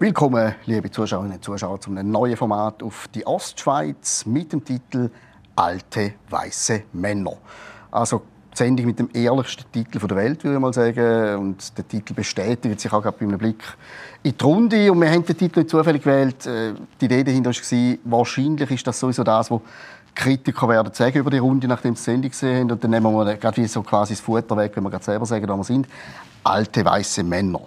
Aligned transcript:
Willkommen, 0.00 0.54
liebe 0.66 0.92
Zuschauerinnen 0.92 1.38
und 1.38 1.44
Zuschauer, 1.44 1.80
zu 1.80 1.90
einem 1.90 2.08
neuen 2.08 2.36
Format 2.36 2.84
auf 2.84 3.08
die 3.12 3.26
Ostschweiz 3.26 4.24
mit 4.26 4.52
dem 4.52 4.64
Titel 4.64 5.10
Alte 5.56 6.12
weiße 6.30 6.84
Männer. 6.92 7.32
Also 7.90 8.22
die 8.52 8.58
Sendung 8.58 8.86
mit 8.86 9.00
dem 9.00 9.10
ehrlichsten 9.12 9.64
Titel 9.72 9.98
der 9.98 10.16
Welt, 10.16 10.44
würde 10.44 10.54
ich 10.54 10.60
mal 10.60 10.72
sagen. 10.72 11.38
Und 11.38 11.76
der 11.76 11.88
Titel 11.88 12.14
bestätigt 12.14 12.80
sich 12.80 12.92
auch 12.92 13.02
gerade 13.02 13.16
bei 13.18 13.26
einem 13.26 13.38
Blick 13.38 13.60
in 14.22 14.38
die 14.38 14.44
Runde. 14.44 14.92
Und 14.92 15.00
wir 15.00 15.10
haben 15.10 15.24
den 15.24 15.36
Titel 15.36 15.58
nicht 15.58 15.70
zufällig 15.70 16.04
gewählt. 16.04 16.46
Äh, 16.46 16.74
die 17.00 17.06
Idee 17.06 17.24
dahinter 17.24 17.50
war, 17.50 17.98
wahrscheinlich 18.04 18.70
ist 18.70 18.86
das 18.86 19.00
sowieso 19.00 19.24
das, 19.24 19.50
was 19.50 19.60
Kritiker 20.14 20.68
werden 20.68 20.94
sagen 20.94 21.18
über 21.18 21.30
die 21.30 21.38
Runde, 21.38 21.66
nachdem 21.66 21.96
sie 21.96 22.04
die 22.04 22.10
Sendung 22.12 22.30
gesehen 22.30 22.60
haben. 22.60 22.70
Und 22.70 22.84
dann 22.84 22.92
nehmen 22.92 23.12
wir 23.12 23.34
gerade 23.34 23.56
wie 23.56 23.66
so 23.66 23.82
quasi 23.82 24.12
das 24.12 24.20
Futter 24.20 24.56
weg, 24.56 24.70
wenn 24.76 24.84
wir 24.84 24.90
gerade 24.90 25.04
selber 25.04 25.26
sagen, 25.26 25.48
wo 25.48 25.56
wir 25.56 25.64
sind. 25.64 25.88
Alte 26.44 26.84
weiße 26.84 27.24
Männer. 27.24 27.62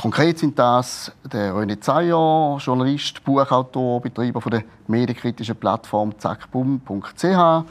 Konkret 0.00 0.38
sind 0.38 0.58
das 0.58 1.12
der 1.30 1.52
René 1.52 1.78
Zeyer, 1.78 2.56
Journalist, 2.58 3.22
Buchautor, 3.22 4.00
Betreiber 4.00 4.40
der 4.48 4.62
medienkritischen 4.86 5.54
Plattform 5.56 6.18
zackbum.ch 6.18 7.64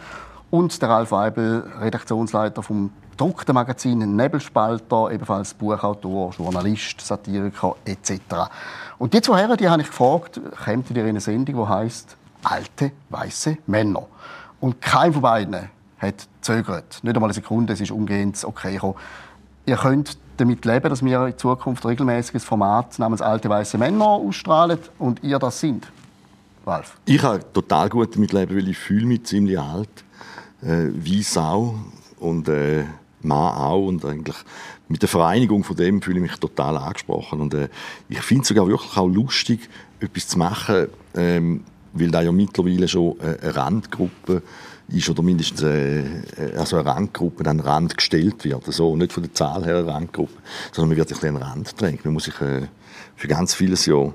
und 0.51 0.79
der 0.79 0.89
Ralf 0.89 1.09
Weibel, 1.09 1.63
Redaktionsleiter 1.79 2.61
vom 2.61 2.91
gedruckten 3.09 3.55
Magazin 3.55 4.15
Nebelspalter, 4.15 5.09
ebenfalls 5.09 5.55
Buchautor, 5.55 6.31
Journalist, 6.37 7.01
Satiriker 7.01 7.75
etc. 7.83 8.11
Und 8.99 9.11
die 9.15 9.21
zwei 9.21 9.39
Herren, 9.39 9.57
die 9.57 9.67
habe 9.67 9.81
ich 9.81 9.87
gefragt, 9.87 10.39
ihr 10.67 10.97
in 10.97 11.09
eine 11.09 11.21
Sendung, 11.21 11.55
die 11.55 11.67
heißt 11.67 12.15
Alte 12.43 12.91
weiße 13.09 13.57
Männer. 13.65 14.05
Und 14.59 14.79
kein 14.81 15.13
von 15.13 15.23
beiden 15.23 15.67
hat 15.97 16.27
zögert. 16.41 16.99
Nicht 17.01 17.15
einmal 17.15 17.29
eine 17.29 17.33
Sekunde, 17.33 17.73
es 17.73 17.81
ist 17.81 17.89
umgehend 17.89 18.43
okay 18.43 18.73
gekommen. 18.73 18.93
Ihr 19.65 19.77
könnt 19.77 20.15
damit 20.39 20.65
leben, 20.65 20.89
dass 20.89 21.03
wir 21.03 21.27
in 21.27 21.37
Zukunft 21.37 21.85
regelmäßig 21.85 22.35
ein 22.35 22.39
Format 22.39 22.97
namens 22.99 23.21
Alte 23.21 23.49
weiße 23.49 23.77
Männer 23.77 24.05
ausstrahlen 24.05 24.79
und 24.97 25.23
ihr 25.23 25.39
das 25.39 25.59
sind? 25.59 25.87
Ralf? 26.65 26.97
Ich 27.05 27.19
kann 27.19 27.41
total 27.53 27.89
gut 27.89 28.15
damit 28.15 28.33
leben, 28.33 28.55
weil 28.55 28.67
ich 28.67 28.77
fühle 28.77 29.05
mich 29.05 29.23
ziemlich 29.23 29.59
alt. 29.59 29.89
Äh, 30.61 30.89
wie 30.91 31.23
Sau 31.23 31.75
und 32.19 32.49
äh, 32.49 32.83
Mann 33.21 33.55
auch. 33.55 33.87
Und 33.87 34.03
eigentlich 34.05 34.35
mit 34.87 35.01
der 35.01 35.09
Vereinigung 35.09 35.63
von 35.63 35.75
dem 35.75 36.01
fühle 36.01 36.17
ich 36.17 36.23
mich 36.23 36.35
total 36.39 36.77
angesprochen. 36.77 37.41
Und 37.41 37.53
äh, 37.53 37.69
ich 38.09 38.21
finde 38.21 38.41
es 38.43 38.47
sogar 38.49 38.67
wirklich 38.67 38.97
auch 38.97 39.07
lustig, 39.07 39.69
etwas 39.99 40.27
zu 40.27 40.37
machen, 40.37 40.87
ähm, 41.15 41.63
weil 41.93 42.11
da 42.11 42.21
ja 42.21 42.31
mittlerweile 42.31 42.87
schon 42.87 43.19
eine 43.19 43.55
Randgruppe 43.55 44.35
ist 44.35 44.43
oder 45.09 45.21
mindestens 45.21 45.61
äh, 45.61 46.03
also 46.57 46.77
eine 46.77 46.85
Randgruppe 46.85 47.49
an 47.49 47.57
den 47.57 47.65
Rand 47.65 47.97
gestellt 47.97 48.43
wird. 48.43 48.65
Also 48.67 48.95
nicht 48.95 49.13
von 49.13 49.23
der 49.23 49.33
Zahl 49.33 49.65
her 49.65 49.77
eine 49.77 49.87
Randgruppe, 49.87 50.33
sondern 50.71 50.89
man 50.89 50.97
wird 50.97 51.09
sich 51.09 51.23
an 51.23 51.35
den 51.35 51.43
Rand 51.43 51.79
drängt. 51.79 52.05
Man 52.05 52.13
muss 52.13 52.25
sich 52.25 52.39
äh, 52.41 52.67
für 53.15 53.27
ganz 53.27 53.53
vieles 53.53 53.85
ja 53.85 54.13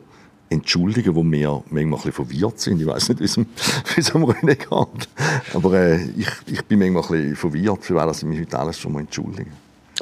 entschuldigen, 0.50 1.14
wo 1.14 1.22
wir 1.24 1.62
manchmal 1.70 1.82
ein 1.82 1.90
bisschen 1.90 2.12
verwirrt 2.12 2.60
sind. 2.60 2.80
Ich 2.80 2.86
weiß 2.86 3.08
nicht, 3.10 3.20
wie 3.20 4.00
es 4.00 4.14
am 4.14 4.24
Rennen 4.24 4.56
geht. 4.58 5.08
Aber 5.54 5.74
äh, 5.74 6.04
ich, 6.16 6.28
ich 6.46 6.64
bin 6.64 6.78
manchmal 6.78 7.02
ein 7.02 7.30
bisschen 7.30 7.36
verwirrt, 7.36 7.84
für 7.84 7.94
was 7.94 8.18
ich 8.18 8.28
mich 8.28 8.40
heute 8.40 8.58
alles 8.58 8.78
schon 8.78 8.92
mal 8.92 9.00
entschuldige. 9.00 9.50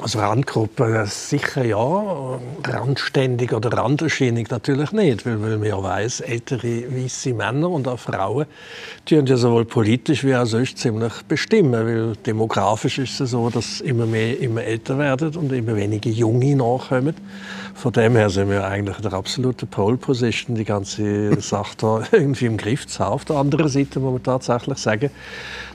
Also 0.01 0.17
Randgruppe 0.17 1.05
sicher 1.05 1.63
ja, 1.63 2.39
randständig 2.67 3.53
oder 3.53 3.77
Randerscheinung 3.77 4.47
natürlich 4.49 4.91
nicht, 4.91 5.23
weil, 5.23 5.39
weil 5.39 5.59
man 5.59 5.67
ja 5.67 5.83
weiss, 5.83 6.19
ältere 6.19 6.91
weiße 6.91 7.35
Männer 7.35 7.69
und 7.69 7.87
auch 7.87 7.99
Frauen 7.99 8.47
tun 9.05 9.27
ja 9.27 9.37
sowohl 9.37 9.65
politisch 9.65 10.23
wie 10.23 10.35
auch 10.35 10.47
sonst 10.47 10.79
ziemlich 10.79 11.13
bestimmen, 11.27 11.73
weil 11.73 12.15
demografisch 12.25 12.97
ist 12.97 13.19
es 13.19 13.31
so, 13.31 13.51
dass 13.51 13.81
immer 13.81 14.07
mehr 14.07 14.39
immer 14.39 14.63
älter 14.63 14.97
werden 14.97 15.35
und 15.35 15.51
immer 15.51 15.75
weniger 15.75 16.09
Junge 16.09 16.55
nachkommen. 16.55 17.13
Von 17.73 17.91
dem 17.91 18.15
her 18.15 18.29
sind 18.29 18.49
wir 18.49 18.65
eigentlich 18.65 18.97
in 18.97 19.03
der 19.03 19.13
absoluten 19.13 19.67
Pole 19.67 19.97
Position, 19.97 20.55
die 20.55 20.63
ganze 20.63 21.39
Sache 21.41 21.75
da 21.77 22.03
irgendwie 22.11 22.45
im 22.45 22.57
Griff 22.57 22.87
zu 22.87 22.99
haben. 22.99 23.13
Auf 23.13 23.25
der 23.25 23.37
anderen 23.37 23.67
Seite 23.67 23.99
muss 23.99 24.13
man 24.13 24.23
tatsächlich 24.23 24.77
sagen, 24.77 25.09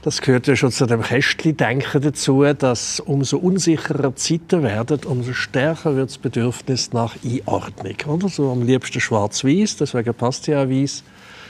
das 0.02 0.20
gehört 0.20 0.46
ja 0.46 0.56
schon 0.56 0.70
zu 0.70 0.86
dem 0.86 1.02
Kästchen-Denken 1.02 2.00
dazu, 2.00 2.44
dass 2.54 3.00
umso 3.00 3.38
unsicherer 3.38 4.14
Zeiten 4.16 4.62
werden, 4.62 5.00
umso 5.04 5.32
stärker 5.32 5.96
wird 5.96 6.10
das 6.10 6.18
Bedürfnis 6.18 6.92
nach 6.92 7.16
Einordnung. 7.24 7.96
Oder? 8.06 8.28
So 8.28 8.52
am 8.52 8.62
liebsten 8.62 9.00
schwarz-weiß, 9.00 9.76
deswegen 9.76 10.14
passt 10.14 10.46
ja 10.46 10.62
auch 10.62 10.68
weiß 10.68 11.02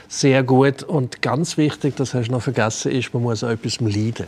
sehr 0.09 0.43
gut. 0.43 0.83
Und 0.83 1.21
ganz 1.21 1.55
wichtig, 1.55 1.95
das 1.95 2.13
hast 2.13 2.27
du 2.27 2.33
noch 2.33 2.41
vergessen, 2.41 2.91
ist, 2.91 3.13
man 3.13 3.23
muss 3.23 3.43
auch 3.43 3.49
etwas 3.49 3.79
leiden. 3.79 4.27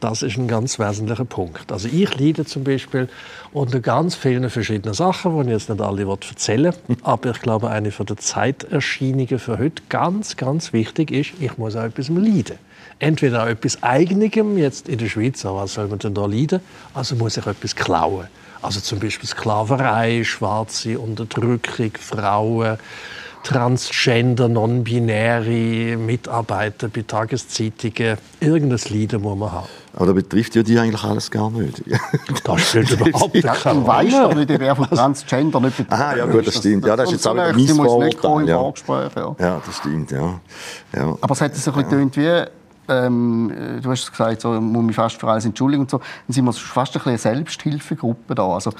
Das 0.00 0.22
ist 0.22 0.36
ein 0.36 0.46
ganz 0.46 0.78
wesentlicher 0.78 1.24
Punkt. 1.24 1.72
Also 1.72 1.88
ich 1.88 2.16
leide 2.20 2.44
zum 2.44 2.62
Beispiel 2.62 3.08
unter 3.52 3.80
ganz 3.80 4.14
vielen 4.14 4.48
verschiedenen 4.48 4.94
Sachen, 4.94 5.34
die 5.34 5.46
ich 5.46 5.48
jetzt 5.48 5.68
nicht 5.68 5.80
alle 5.80 6.06
erzählen 6.06 6.72
will. 6.86 6.96
Aber 7.02 7.30
ich 7.30 7.40
glaube, 7.40 7.68
eine 7.70 7.90
von 7.90 8.06
der 8.06 8.16
Zeiterscheinungen 8.16 9.40
für 9.40 9.58
heute 9.58 9.82
ganz, 9.88 10.36
ganz 10.36 10.72
wichtig 10.72 11.10
ist, 11.10 11.32
ich 11.40 11.58
muss 11.58 11.74
auch 11.74 11.82
etwas 11.82 12.08
leiden 12.10 12.58
entweder 13.00 13.42
an 13.42 13.48
etwas 13.48 13.82
Eigenem, 13.82 14.58
jetzt 14.58 14.88
in 14.88 14.98
der 14.98 15.08
Schweiz, 15.08 15.44
aber 15.44 15.62
was 15.62 15.74
soll 15.74 15.88
man 15.88 15.98
denn 15.98 16.14
da 16.14 16.26
leiden? 16.26 16.60
Also 16.94 17.14
muss 17.16 17.36
ich 17.36 17.46
etwas 17.46 17.76
klauen. 17.76 18.26
Also 18.60 18.80
zum 18.80 18.98
Beispiel 18.98 19.28
Sklaverei, 19.28 20.24
schwarze 20.24 20.98
Unterdrückung, 20.98 21.92
Frauen, 21.98 22.78
Transgender, 23.48 24.46
Non-Binäre, 24.46 25.96
Mitarbeiter 25.96 26.88
bei 26.88 27.00
Tageszeitungen. 27.00 28.18
Irgendein 28.40 28.78
Leiden 28.90 29.22
muss 29.22 29.38
man 29.38 29.50
haben. 29.50 29.66
Aber 29.94 30.04
das 30.04 30.14
betrifft 30.16 30.54
ja 30.54 30.62
die 30.62 30.78
eigentlich 30.78 31.02
alles 31.02 31.30
gar 31.30 31.50
nicht. 31.50 31.82
Das 32.44 32.60
stimmt 32.60 32.90
überhaupt 33.06 33.32
nicht. 33.32 33.46
Du 33.46 33.86
weißt 33.86 34.12
doch 34.12 34.34
nicht, 34.34 34.50
wer 34.50 34.76
von 34.76 34.90
Transgender 34.90 35.60
nicht 35.60 35.78
betrifft. 35.78 35.92
Aha, 35.98 36.16
ja 36.16 36.26
gut, 36.26 36.46
das 36.46 36.56
stimmt. 36.56 36.84
Ja, 36.84 36.94
das 36.94 37.06
ist 37.06 37.12
jetzt 37.12 37.26
auch 37.26 37.36
ein 37.36 37.56
Missvorurteil. 37.56 38.48
Ja. 38.48 38.72
ja, 39.38 39.62
das 39.64 39.76
stimmt, 39.76 40.10
ja. 40.10 40.40
ja. 40.94 41.16
Aber 41.18 41.32
es 41.32 41.40
hat 41.40 41.56
so 41.56 41.72
ein 41.72 41.84
bisschen 41.84 42.16
wie 42.16 42.44
ähm, 42.88 43.52
du 43.82 43.90
hast 43.90 44.10
gesagt, 44.10 44.40
so 44.40 44.60
muss 44.60 44.84
mich 44.84 44.96
fast 44.96 45.20
für 45.20 45.28
alles 45.28 45.44
entschuldigen 45.44 45.82
und 45.82 45.90
so, 45.90 45.98
dann 45.98 46.34
sind 46.34 46.44
wir 46.44 46.52
fast 46.52 46.96
ein 46.96 47.02
eine 47.04 47.18
Selbsthilfegruppe 47.18 48.34
da. 48.34 48.46
Also, 48.48 48.72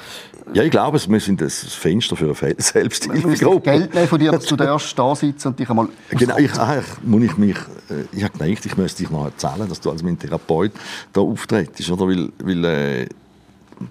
ja, 0.53 0.63
ich 0.63 0.71
glaube, 0.71 0.99
wir 1.09 1.21
sind 1.21 1.41
das 1.41 1.61
Fenster 1.75 2.17
für 2.17 2.35
eine 2.41 2.55
Selbsthilfegruppe. 2.59 3.71
Geld 3.71 3.95
nehmen 3.95 4.09
von 4.09 4.19
dir, 4.19 4.33
dass 4.33 4.47
du 4.47 4.57
darfst 4.57 4.99
da 4.99 5.15
sitzen 5.15 5.49
und 5.49 5.59
dich 5.59 5.69
einmal 5.69 5.89
Genau, 6.11 6.37
ich, 6.37 6.51
ich, 6.51 7.05
muss 7.05 7.23
ich 7.23 7.37
mich, 7.37 7.57
äh, 7.91 8.05
ich 8.13 8.25
habe 8.25 8.39
gedacht, 8.39 8.67
ich 8.67 8.77
müsste 8.77 9.03
dich 9.03 9.11
noch 9.11 9.27
erzählen, 9.27 9.69
dass 9.69 9.81
du 9.81 9.91
als 9.91 10.03
mein 10.03 10.19
Therapeut 10.19 10.73
da 11.13 11.21
auftrittst, 11.21 11.91
oder? 11.91 12.09
Weil, 12.09 12.31
weil 12.43 12.65
äh, 12.65 13.09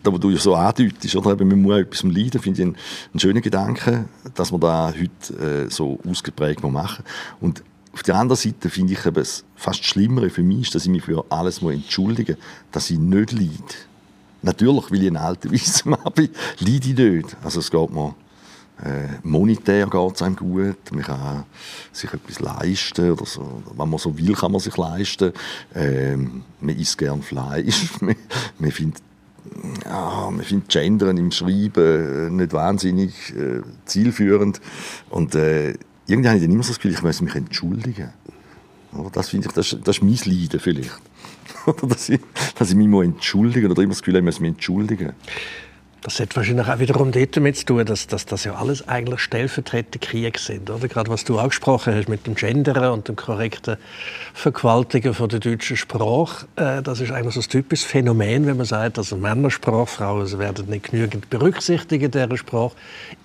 da, 0.03 0.11
wo 0.11 0.17
du 0.17 0.29
ja 0.29 0.37
so 0.37 0.55
andeutest, 0.55 1.15
oder? 1.15 1.31
Eben, 1.31 1.47
man 1.47 1.61
muss 1.61 1.77
etwas 1.77 2.03
leiden, 2.03 2.41
finde 2.41 2.61
ich 2.61 2.67
einen, 2.67 2.77
einen 3.13 3.19
schönen 3.19 3.41
Gedanken, 3.41 4.09
dass 4.35 4.51
wir 4.51 4.59
da 4.59 4.93
heute 4.93 5.65
äh, 5.65 5.69
so 5.69 5.99
ausgeprägt 6.07 6.63
machen. 6.63 7.03
Und 7.39 7.63
auf 7.97 8.03
der 8.03 8.15
anderen 8.15 8.37
Seite 8.37 8.69
finde 8.69 8.93
ich 8.93 9.03
es 9.03 9.43
fast 9.55 9.83
Schlimmere 9.83 10.29
für 10.29 10.43
mich, 10.43 10.67
ist, 10.67 10.75
dass 10.75 10.83
ich 10.83 10.91
mich 10.91 11.03
für 11.03 11.25
alles 11.29 11.63
entschuldigen 11.63 12.35
muss, 12.37 12.45
dass 12.71 12.91
ich 12.91 12.99
nicht 12.99 13.31
leide. 13.31 13.49
Natürlich, 14.43 14.91
weil 14.91 15.01
ich 15.01 15.07
ein 15.07 15.17
alter 15.17 15.51
weißer 15.51 15.89
Mann 15.89 16.13
bin, 16.13 16.29
leide 16.59 16.89
ich 16.89 16.95
nicht. 16.95 17.37
Also 17.43 17.59
es 17.59 17.71
geht 17.71 17.89
mir 17.89 18.13
äh, 18.83 19.17
monetär 19.23 19.87
geht 19.87 20.21
einem 20.21 20.35
gut, 20.35 20.91
man 20.91 21.01
kann 21.01 21.45
sich 21.91 22.13
etwas 22.13 22.39
leisten 22.39 23.13
oder 23.13 23.25
so. 23.25 23.63
Wenn 23.75 23.89
man 23.89 23.97
so 23.97 24.15
will, 24.15 24.35
kann 24.35 24.51
man 24.51 24.61
sich 24.61 24.77
leisten. 24.77 25.33
Ähm, 25.73 26.43
man 26.61 26.77
isst 26.77 26.99
gern 26.99 27.23
Fleisch. 27.23 27.89
man, 28.01 28.15
man 28.59 28.71
findet 28.71 29.01
ja, 29.85 30.29
man 30.29 30.45
findet 30.45 30.69
Gendern 30.69 31.17
im 31.17 31.31
Schreiben 31.31 32.35
nicht 32.35 32.53
wahnsinnig 32.53 33.33
äh, 33.35 33.61
zielführend. 33.85 34.61
Und 35.09 35.33
äh, 35.33 35.73
irgendwie 36.07 36.29
habe 36.29 36.37
ich 36.37 36.43
dann 36.43 36.51
immer 36.51 36.63
so 36.63 36.69
das 36.69 36.77
Gefühl, 36.77 36.93
ich 36.93 37.03
muss 37.03 37.21
mich 37.21 37.35
entschuldigen. 37.35 38.09
Das 39.11 39.29
finde 39.29 39.47
ich, 39.47 39.53
das, 39.53 39.77
das 39.83 39.97
ist 39.97 40.03
mein 40.03 40.17
Leiden 40.25 40.59
vielleicht. 40.59 40.91
dass, 41.89 42.09
ich, 42.09 42.21
dass 42.57 42.69
ich 42.69 42.75
mich 42.75 43.05
entschuldigen 43.05 43.69
oder 43.69 43.81
immer 43.81 43.91
das 43.91 43.99
Gefühl 43.99 44.15
habe, 44.15 44.19
ich 44.19 44.25
muss 44.25 44.39
mich 44.39 44.49
entschuldigen. 44.51 45.13
Das 46.03 46.19
hat 46.19 46.35
wahrscheinlich 46.35 46.67
auch 46.67 46.79
wiederum 46.79 47.11
damit 47.11 47.57
zu 47.57 47.65
tun, 47.65 47.85
dass, 47.85 48.07
dass 48.07 48.25
das 48.25 48.43
ja 48.43 48.55
alles 48.55 48.87
eigentlich 48.87 49.19
stellvertretende 49.19 49.99
Kriege 49.99 50.39
sind. 50.39 50.69
Oder? 50.69 50.87
Gerade 50.87 51.09
was 51.09 51.23
du 51.23 51.39
angesprochen 51.39 51.95
hast 51.95 52.07
mit 52.07 52.27
dem 52.27 52.35
Gendern 52.35 52.91
und 52.91 53.07
dem 53.07 53.15
korrekten 53.15 53.77
Vergewaltigen 54.33 55.13
von 55.13 55.27
der 55.27 55.39
deutschen 55.39 55.75
Sprache. 55.75 56.45
Äh, 56.55 56.83
das 56.83 57.01
ist 57.01 57.11
eigentlich 57.11 57.33
so 57.33 57.41
ein 57.41 57.49
typisches 57.49 57.85
Phänomen, 57.85 58.45
wenn 58.45 58.57
man 58.57 58.67
sagt, 58.67 58.99
also 58.99 59.17
Männersprache, 59.17 59.87
Frauen 59.87 60.39
werden 60.39 60.69
nicht 60.69 60.91
genügend 60.91 61.29
berücksichtigt 61.29 62.03
in 62.03 62.11
dieser 62.11 62.37
Sprache. 62.37 62.75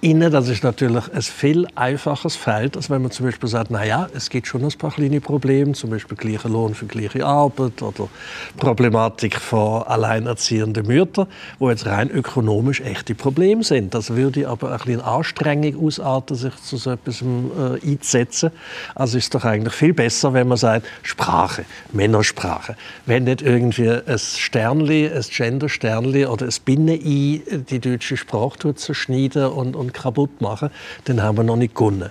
Innen, 0.01 0.33
das 0.33 0.49
ist 0.49 0.65
natürlich 0.65 1.13
ein 1.13 1.23
viel 1.23 1.69
einfaches 1.75 2.37
Feld, 2.37 2.77
als 2.77 2.89
wenn 2.89 3.03
man 3.03 3.11
zum 3.11 3.27
Beispiel 3.27 3.49
sagt, 3.49 3.71
naja, 3.71 4.09
es 4.15 4.31
gibt 4.31 4.47
schon 4.47 4.65
ein 4.65 4.73
paar 4.73 4.93
kleine 4.93 5.21
Probleme, 5.21 5.73
zum 5.73 5.91
Beispiel 5.91 6.17
gleicher 6.17 6.49
Lohn 6.49 6.75
für 6.75 6.87
gleiche 6.87 7.25
Arbeit 7.25 7.83
oder 7.83 8.09
Problematik 8.57 9.37
von 9.37 9.83
alleinerziehenden 9.83 10.87
Müttern, 10.87 11.27
wo 11.59 11.69
jetzt 11.69 11.87
rein 11.87 12.11
ökonomisch 12.11 12.62
ökonomisch 12.63 12.81
echte 12.81 13.15
Probleme 13.15 13.65
sind. 13.65 13.93
Das 13.95 14.11
würde 14.11 14.49
aber 14.49 14.71
ein 14.71 14.79
bisschen 14.79 15.01
Anstrengung 15.01 15.85
ausarten, 15.85 16.37
sich 16.37 16.55
zu 16.57 16.77
so 16.77 16.93
etwas 16.93 17.23
äh, 17.23 17.91
einzusetzen. 17.91 18.51
Also 18.95 19.19
ist 19.19 19.35
doch 19.35 19.45
eigentlich 19.45 19.75
viel 19.75 19.93
besser, 19.93 20.33
wenn 20.33 20.49
man 20.49 20.59
sagt, 20.59 20.87
Sprache, 21.03 21.65
Männersprache. 21.93 22.77
Wenn 23.07 23.25
nicht 23.25 23.43
irgendwie 23.43 23.91
ein 23.91 24.19
Sternli, 24.19 25.09
ein 25.09 25.25
Gender-Sternli 25.29 26.27
oder 26.27 26.47
ein 26.47 26.55
Binnen-I 26.65 27.43
die 27.69 27.81
deutsche 27.81 28.17
Sprache 28.17 28.75
zerschneiden 28.75 29.47
und, 29.47 29.75
und 29.75 29.93
kaputt 29.93 30.41
machen, 30.41 30.71
dann 31.05 31.23
haben 31.23 31.37
wir 31.37 31.45
noch 31.45 31.57
nicht 31.57 31.75
gewonnen. 31.75 32.11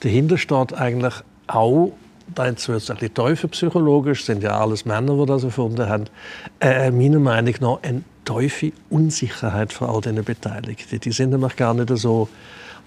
Dahinter 0.00 0.36
steht 0.36 0.74
eigentlich 0.74 1.14
auch 1.46 1.92
jetzt 2.38 2.68
wird 2.68 2.82
es 2.82 2.90
ein 2.90 2.96
bisschen 2.96 3.14
teufelpsychologisch, 3.14 4.24
sind 4.24 4.42
ja 4.42 4.60
alles 4.60 4.84
Männer, 4.84 5.16
die 5.16 5.26
das 5.26 5.44
erfunden 5.44 5.88
haben, 5.88 6.04
äh, 6.60 6.90
meiner 6.90 7.18
Meinung 7.18 7.54
nach 7.60 7.82
eine 7.82 8.02
tiefe 8.24 8.72
Unsicherheit 8.90 9.72
für 9.72 9.88
all 9.88 10.00
diese 10.00 10.22
Beteiligten. 10.22 11.00
Die 11.00 11.12
sind 11.12 11.30
nämlich 11.30 11.56
gar 11.56 11.74
nicht 11.74 11.90
so 11.96 12.28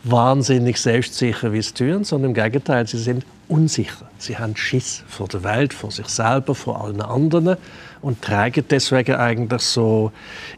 wahnsinnig 0.04 0.78
selbstsicher, 0.80 1.52
wie 1.52 1.58
es 1.58 1.74
tun, 1.74 2.04
sondern 2.04 2.32
im 2.32 2.36
Gegenteil, 2.36 2.88
sie 2.88 3.00
sind 3.00 3.26
unsicher. 3.48 4.10
Sie 4.18 4.38
haben 4.38 4.56
Schiss 4.56 5.04
vor 5.08 5.28
der 5.28 5.44
Welt, 5.44 5.74
vor 5.74 5.92
sich 5.92 6.08
selber, 6.08 6.56
vor 6.56 6.84
allen 6.84 7.02
anderen 7.02 7.58
und 8.06 8.22
tragen 8.22 8.64
deswegen 8.70 9.16
eigentlich 9.16 9.64
so 9.64 10.12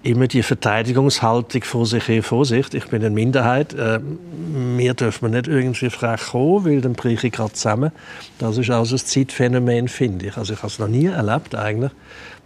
immer 0.04 0.28
die 0.28 0.44
Verteidigungshaltung 0.44 1.64
vor 1.64 1.86
sich 1.86 2.06
her, 2.10 2.22
Vorsicht, 2.22 2.74
ich 2.74 2.88
bin 2.88 3.02
eine 3.02 3.10
Minderheit, 3.10 3.74
äh, 3.74 4.00
mir 4.00 4.94
dürfen 4.94 5.32
wir 5.32 5.38
nicht 5.38 5.48
irgendwie 5.48 5.90
frech 5.90 6.32
kommen, 6.32 6.66
weil 6.66 6.82
dann 6.82 6.92
breche 6.92 7.28
ich 7.28 7.34
gerade 7.34 7.54
zusammen. 7.54 7.94
Das 8.38 8.58
ist 8.58 8.70
auch 8.70 8.84
so 8.84 8.96
ein 8.96 9.00
Zeitphänomen, 9.00 9.88
finde 9.88 10.28
ich. 10.28 10.36
Also 10.36 10.56
ich 10.56 10.60
habe 10.60 10.68
es 10.68 10.78
noch 10.78 10.90
nie 10.90 11.06
erlebt 11.06 11.56
eigentlich, 11.56 11.94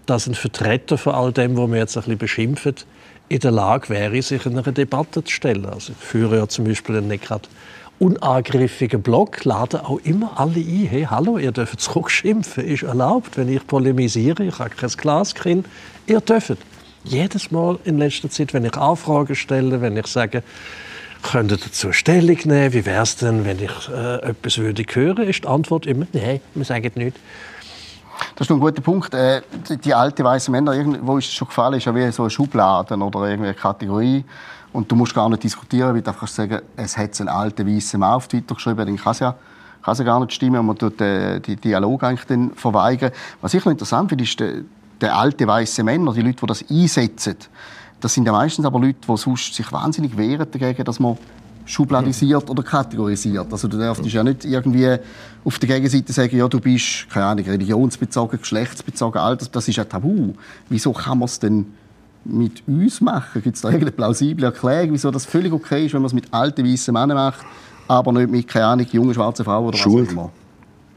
dass 0.06 0.28
ein 0.28 0.36
Vertreter 0.36 1.00
von 1.00 1.16
all 1.16 1.34
dem, 1.34 1.58
was 1.58 1.72
wir 1.72 1.78
jetzt 1.80 1.98
ein 1.98 2.02
bisschen 2.02 2.18
beschimpfen, 2.20 2.76
in 3.28 3.40
der 3.40 3.52
Lage 3.52 3.90
wäre, 3.90 4.22
sich 4.22 4.46
in 4.46 4.56
einer 4.56 4.72
Debatte 4.72 5.24
zu 5.24 5.34
stellen. 5.34 5.66
Also 5.66 5.94
ich 5.94 6.06
führe 6.06 6.38
ja 6.38 6.48
zum 6.48 6.66
Beispiel 6.66 7.02
nicht 7.02 7.24
gerade 7.24 7.50
unangriffige 8.02 8.98
Blog 8.98 9.46
lade 9.46 9.86
auch 9.86 10.00
immer 10.04 10.40
alle 10.40 10.56
ein. 10.56 10.88
Hey, 10.90 11.08
hallo, 11.10 11.38
ihr 11.38 11.52
dürft 11.52 11.80
zurückschimpfen, 11.80 12.66
ist 12.66 12.82
erlaubt. 12.82 13.38
Wenn 13.38 13.48
ich 13.48 13.66
polemisiere, 13.68 14.44
ich 14.44 14.58
habe 14.58 14.72
kein 14.72 14.90
Glaskind, 14.90 15.68
ihr 16.08 16.20
dürft. 16.20 16.58
Jedes 17.04 17.52
Mal 17.52 17.78
in 17.84 18.00
letzter 18.00 18.30
Zeit, 18.30 18.54
wenn 18.54 18.66
ich 18.66 18.76
Anfragen 18.76 19.36
stelle, 19.36 19.82
wenn 19.82 19.96
ich 19.98 20.08
sage, 20.08 20.44
könnt 21.22 21.52
ihr 21.52 21.58
dazu 21.58 21.92
Stellung 21.94 22.38
nehmen, 22.46 22.74
wie 22.74 22.86
wäre 22.86 23.04
es 23.04 23.18
denn, 23.18 23.46
wenn 23.46 23.60
ich 23.60 23.90
äh, 23.90 24.16
etwas 24.30 24.58
würde 24.58 24.84
hören, 24.92 25.28
ist 25.28 25.44
die 25.44 25.48
Antwort 25.48 25.86
immer, 25.86 26.08
nein, 26.12 26.42
wir 26.56 26.66
sagen 26.66 26.92
nichts. 26.96 27.20
Das 28.36 28.48
ist 28.48 28.52
ein 28.52 28.60
guter 28.60 28.82
Punkt. 28.82 29.14
Äh, 29.14 29.42
die 29.84 29.94
alte 29.94 30.24
weiße 30.24 30.50
Männer, 30.50 30.74
wo 31.02 31.18
ist 31.18 31.28
es 31.28 31.34
schon 31.34 31.48
gefallen, 31.48 31.76
ist 31.76 31.86
ja 31.86 31.94
wie 31.94 32.12
so 32.12 32.24
eine 32.24 32.30
Schublade 32.32 32.96
oder 32.96 33.22
eine 33.22 33.54
Kategorie. 33.54 34.24
Und 34.74 34.92
du 34.92 34.96
musst 34.96 35.14
gar 35.14 35.30
nicht 35.30 35.44
diskutieren, 35.44 35.94
weil 35.94 36.02
du 36.02 36.10
einfach 36.10 36.28
sagen, 36.28 36.62
es 36.78 36.98
hat 36.98 37.20
einen 37.20 37.30
alten 37.30 37.68
weißen 37.68 38.00
Mann 38.00 38.14
auf 38.14 38.28
Twitter 38.28 38.56
geschrieben, 38.56 38.86
dann 38.86 38.96
kann 38.96 39.12
es 39.12 39.20
ja, 39.20 39.36
kann 39.84 39.92
es 39.94 40.00
ja 40.00 40.06
gar 40.06 40.20
nicht 40.20 40.34
stimmen 40.34 40.60
und 40.60 40.66
man 40.66 40.78
tut 40.78 41.00
den, 41.00 41.42
den 41.42 41.60
Dialog 41.60 42.04
eigentlich 42.04 42.26
dann 42.26 42.52
verweigern. 42.56 43.12
Was 43.42 43.54
ich 43.54 43.66
noch 43.66 43.72
interessant 43.72 44.10
finde, 44.10 44.24
ist 44.24 44.40
der, 44.40 44.62
der 45.02 45.18
alte 45.18 45.46
weiße 45.46 45.84
Männer, 45.84 46.14
die 46.14 46.22
Leute, 46.22 46.38
die 46.42 46.46
das 46.46 46.64
einsetzen. 46.70 47.36
Das 48.00 48.14
sind 48.14 48.26
ja 48.26 48.32
meistens 48.32 48.66
aber 48.66 48.80
Leute, 48.80 49.00
die 49.08 49.18
sonst 49.18 49.54
sich 49.54 49.72
wahnsinnig 49.72 50.18
wehren 50.18 50.48
dagegen, 50.50 50.84
dass 50.86 51.00
man 51.00 51.18
schubladisiert 51.66 52.50
oder 52.50 52.64
kategorisiert. 52.64 53.52
Also 53.52 53.68
du 53.68 53.78
darfst 53.78 54.06
ja 54.06 54.24
nicht 54.24 54.46
irgendwie 54.46 54.98
auf 55.44 55.60
der 55.60 55.70
Gegenseite 55.70 56.12
sagen, 56.12 56.36
ja, 56.36 56.48
du 56.48 56.60
bist, 56.60 57.10
keine 57.10 57.26
Ahnung, 57.28 57.46
religionsbezogen, 57.46 58.40
geschlechtsbezogen, 58.40 59.22
all 59.22 59.38
das, 59.38 59.52
das 59.52 59.68
ist 59.68 59.76
ja 59.76 59.86
tabu. 59.86 60.34
Wieso 60.70 60.94
kann 60.94 61.20
man 61.20 61.28
es 61.28 61.40
denn 61.40 61.74
mit 62.24 62.64
uns 62.68 63.02
machen? 63.02 63.42
Gibt 63.42 63.56
es 63.56 63.62
da 63.62 63.70
irgendeine 63.70 63.92
plausible 63.92 64.46
Erklärung, 64.46 64.94
wieso 64.94 65.12
das 65.12 65.26
völlig 65.26 65.52
okay 65.52 65.86
ist, 65.86 65.94
wenn 65.94 66.02
man 66.02 66.08
es 66.08 66.14
mit 66.14 66.34
alten 66.34 66.66
weißen 66.66 66.94
Männern 66.94 67.18
macht, 67.18 67.46
aber 67.88 68.12
nicht 68.12 68.30
mit, 68.30 68.48
keine 68.48 68.66
Ahnung, 68.66 68.88
jungen 68.92 69.14
schwarzen 69.14 69.46
Frauen 69.46 69.68
oder 69.68 69.78
Schuld. 69.78 70.08
was 70.08 70.08
auch 70.08 70.12
immer? 70.12 70.32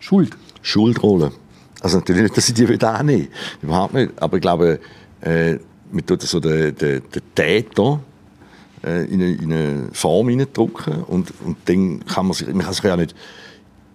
Schuld? 0.00 0.36
Schuldrolle. 0.62 1.32
Also 1.80 1.98
natürlich 1.98 2.22
nicht, 2.22 2.36
dass 2.36 2.48
ich 2.48 2.54
die 2.54 2.68
wieder 2.68 2.94
annehmen 2.94 3.28
Überhaupt 3.62 3.94
nicht. 3.94 4.10
Aber 4.20 4.36
ich 4.36 4.42
glaube, 4.42 4.80
äh, 5.20 5.58
man 5.90 6.06
tut 6.06 6.22
so 6.22 6.40
den, 6.40 6.74
den, 6.74 7.02
den 7.14 7.22
Täter 7.34 8.00
äh, 8.82 9.04
in, 9.04 9.20
eine, 9.20 9.32
in 9.32 9.52
eine 9.52 9.88
Form 9.92 10.28
hineindrücken 10.28 11.04
und, 11.04 11.32
und 11.44 11.56
dann 11.66 12.04
kann 12.06 12.26
man 12.26 12.34
sich, 12.34 12.48
man 12.48 12.60
kann 12.60 12.74
sich 12.74 12.84
ja 12.84 12.96
nicht 12.96 13.14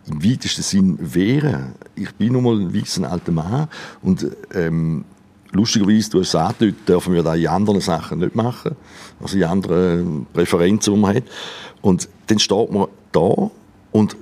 im 0.08 0.24
weitesten 0.24 0.64
Sinn 0.64 0.98
wehren. 1.00 1.74
Ich 1.96 2.14
bin 2.16 2.34
nun 2.34 2.44
mal 2.44 2.60
ein 2.60 2.74
weißer 2.74 3.10
alter 3.10 3.32
Mann 3.32 3.68
und 4.02 4.26
ähm, 4.54 5.06
lustigerweise, 5.52 6.10
du 6.10 6.20
hast 6.20 6.32
gesagt, 6.32 6.64
dürfen 6.88 7.14
wir 7.14 7.24
das 7.24 7.38
in 7.38 7.48
anderen 7.48 7.82
Sachen 7.82 8.20
nicht 8.20 8.36
machen, 8.36 8.76
also 9.22 9.38
in 9.38 9.44
anderen 9.44 10.28
Präferenzen, 10.34 10.94
die 10.94 11.00
man 11.00 11.16
hat. 11.16 11.24
Und 11.82 12.10
dann 12.28 12.40
steht 12.40 12.72
man 12.72 12.88
da 13.12 13.50
und 13.92 14.16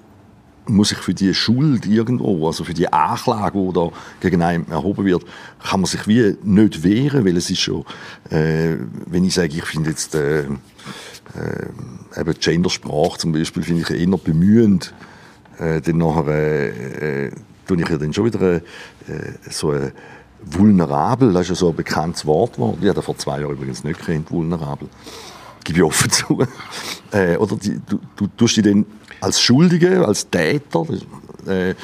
muss 0.69 0.89
sich 0.89 0.97
für 0.97 1.13
die 1.13 1.33
Schuld 1.33 1.85
irgendwo, 1.85 2.47
also 2.47 2.63
für 2.63 2.73
die 2.73 2.91
Anklage, 2.91 3.57
die 3.57 3.73
da 3.73 3.89
gegen 4.19 4.41
einen 4.41 4.69
erhoben 4.69 5.05
wird, 5.05 5.25
kann 5.63 5.81
man 5.81 5.87
sich 5.87 6.07
wie 6.07 6.35
nicht 6.43 6.83
wehren, 6.83 7.25
weil 7.25 7.37
es 7.37 7.49
ist 7.49 7.61
schon, 7.61 7.85
äh, 8.29 8.75
wenn 9.05 9.23
ich 9.23 9.33
sage, 9.33 9.55
ich 9.55 9.65
finde 9.65 9.91
jetzt 9.91 10.13
äh, 10.15 10.41
äh, 10.41 12.19
eben 12.19 12.33
Gendersprache 12.39 13.17
zum 13.17 13.31
Beispiel, 13.31 13.63
finde 13.63 13.81
ich 13.81 13.89
eher 13.89 14.17
bemühend, 14.17 14.93
äh, 15.57 15.81
dann 15.81 15.97
nachher 15.97 16.27
äh, 16.27 17.27
äh, 17.27 17.31
tue 17.65 17.81
ich 17.81 17.89
ja 17.89 17.97
dann 17.97 18.13
schon 18.13 18.25
wieder 18.25 18.55
äh, 18.55 18.61
so 19.49 19.71
eine 19.71 19.93
vulnerabel, 20.43 21.33
das 21.33 21.43
ist 21.43 21.49
ja 21.49 21.55
so 21.55 21.69
ein 21.69 21.75
bekanntes 21.75 22.25
Wort 22.25 22.53
geworden. 22.53 22.77
Ich 22.81 22.89
habe 22.89 23.01
vor 23.01 23.17
zwei 23.17 23.41
Jahren 23.41 23.53
übrigens 23.53 23.83
nicht 23.83 23.99
kennt, 23.99 24.31
vulnerabel. 24.31 24.87
Gebe 25.63 25.79
ich 25.79 25.83
offen 25.83 26.11
zu. 26.11 26.45
äh, 27.11 27.37
oder 27.37 27.55
die, 27.57 27.79
du, 27.87 27.99
du 28.15 28.27
tust 28.27 28.57
dich 28.57 28.63
dann 28.63 28.85
als 29.19 29.41
Schuldige, 29.41 30.05
als 30.05 30.29
Täter, 30.29 30.85
äh, 31.45 31.75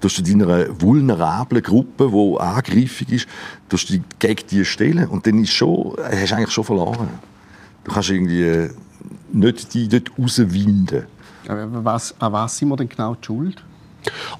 tust 0.00 0.18
du 0.18 0.22
deiner 0.22 0.80
vulnerablen 0.80 1.62
Gruppe, 1.62 2.10
die 2.10 2.40
angreifig 2.40 3.12
ist, 3.12 3.28
tust 3.68 3.90
du 3.90 3.98
gegen 4.18 4.46
die 4.50 4.64
stellen. 4.64 5.08
Und 5.08 5.26
dann 5.26 5.42
ist 5.42 5.52
schon, 5.52 5.94
hast 5.98 6.30
du 6.30 6.36
eigentlich 6.36 6.50
schon 6.50 6.64
verloren. 6.64 7.08
Du 7.84 7.92
kannst 7.92 8.10
irgendwie 8.10 8.42
äh, 8.42 8.70
nicht 9.32 9.74
die 9.74 9.88
dort 9.88 10.10
rauswinden. 10.18 11.04
Was, 11.46 12.14
an 12.20 12.32
was 12.32 12.58
sind 12.58 12.68
wir 12.68 12.76
denn 12.76 12.88
genau 12.88 13.14
die 13.14 13.26
schuld? 13.26 13.64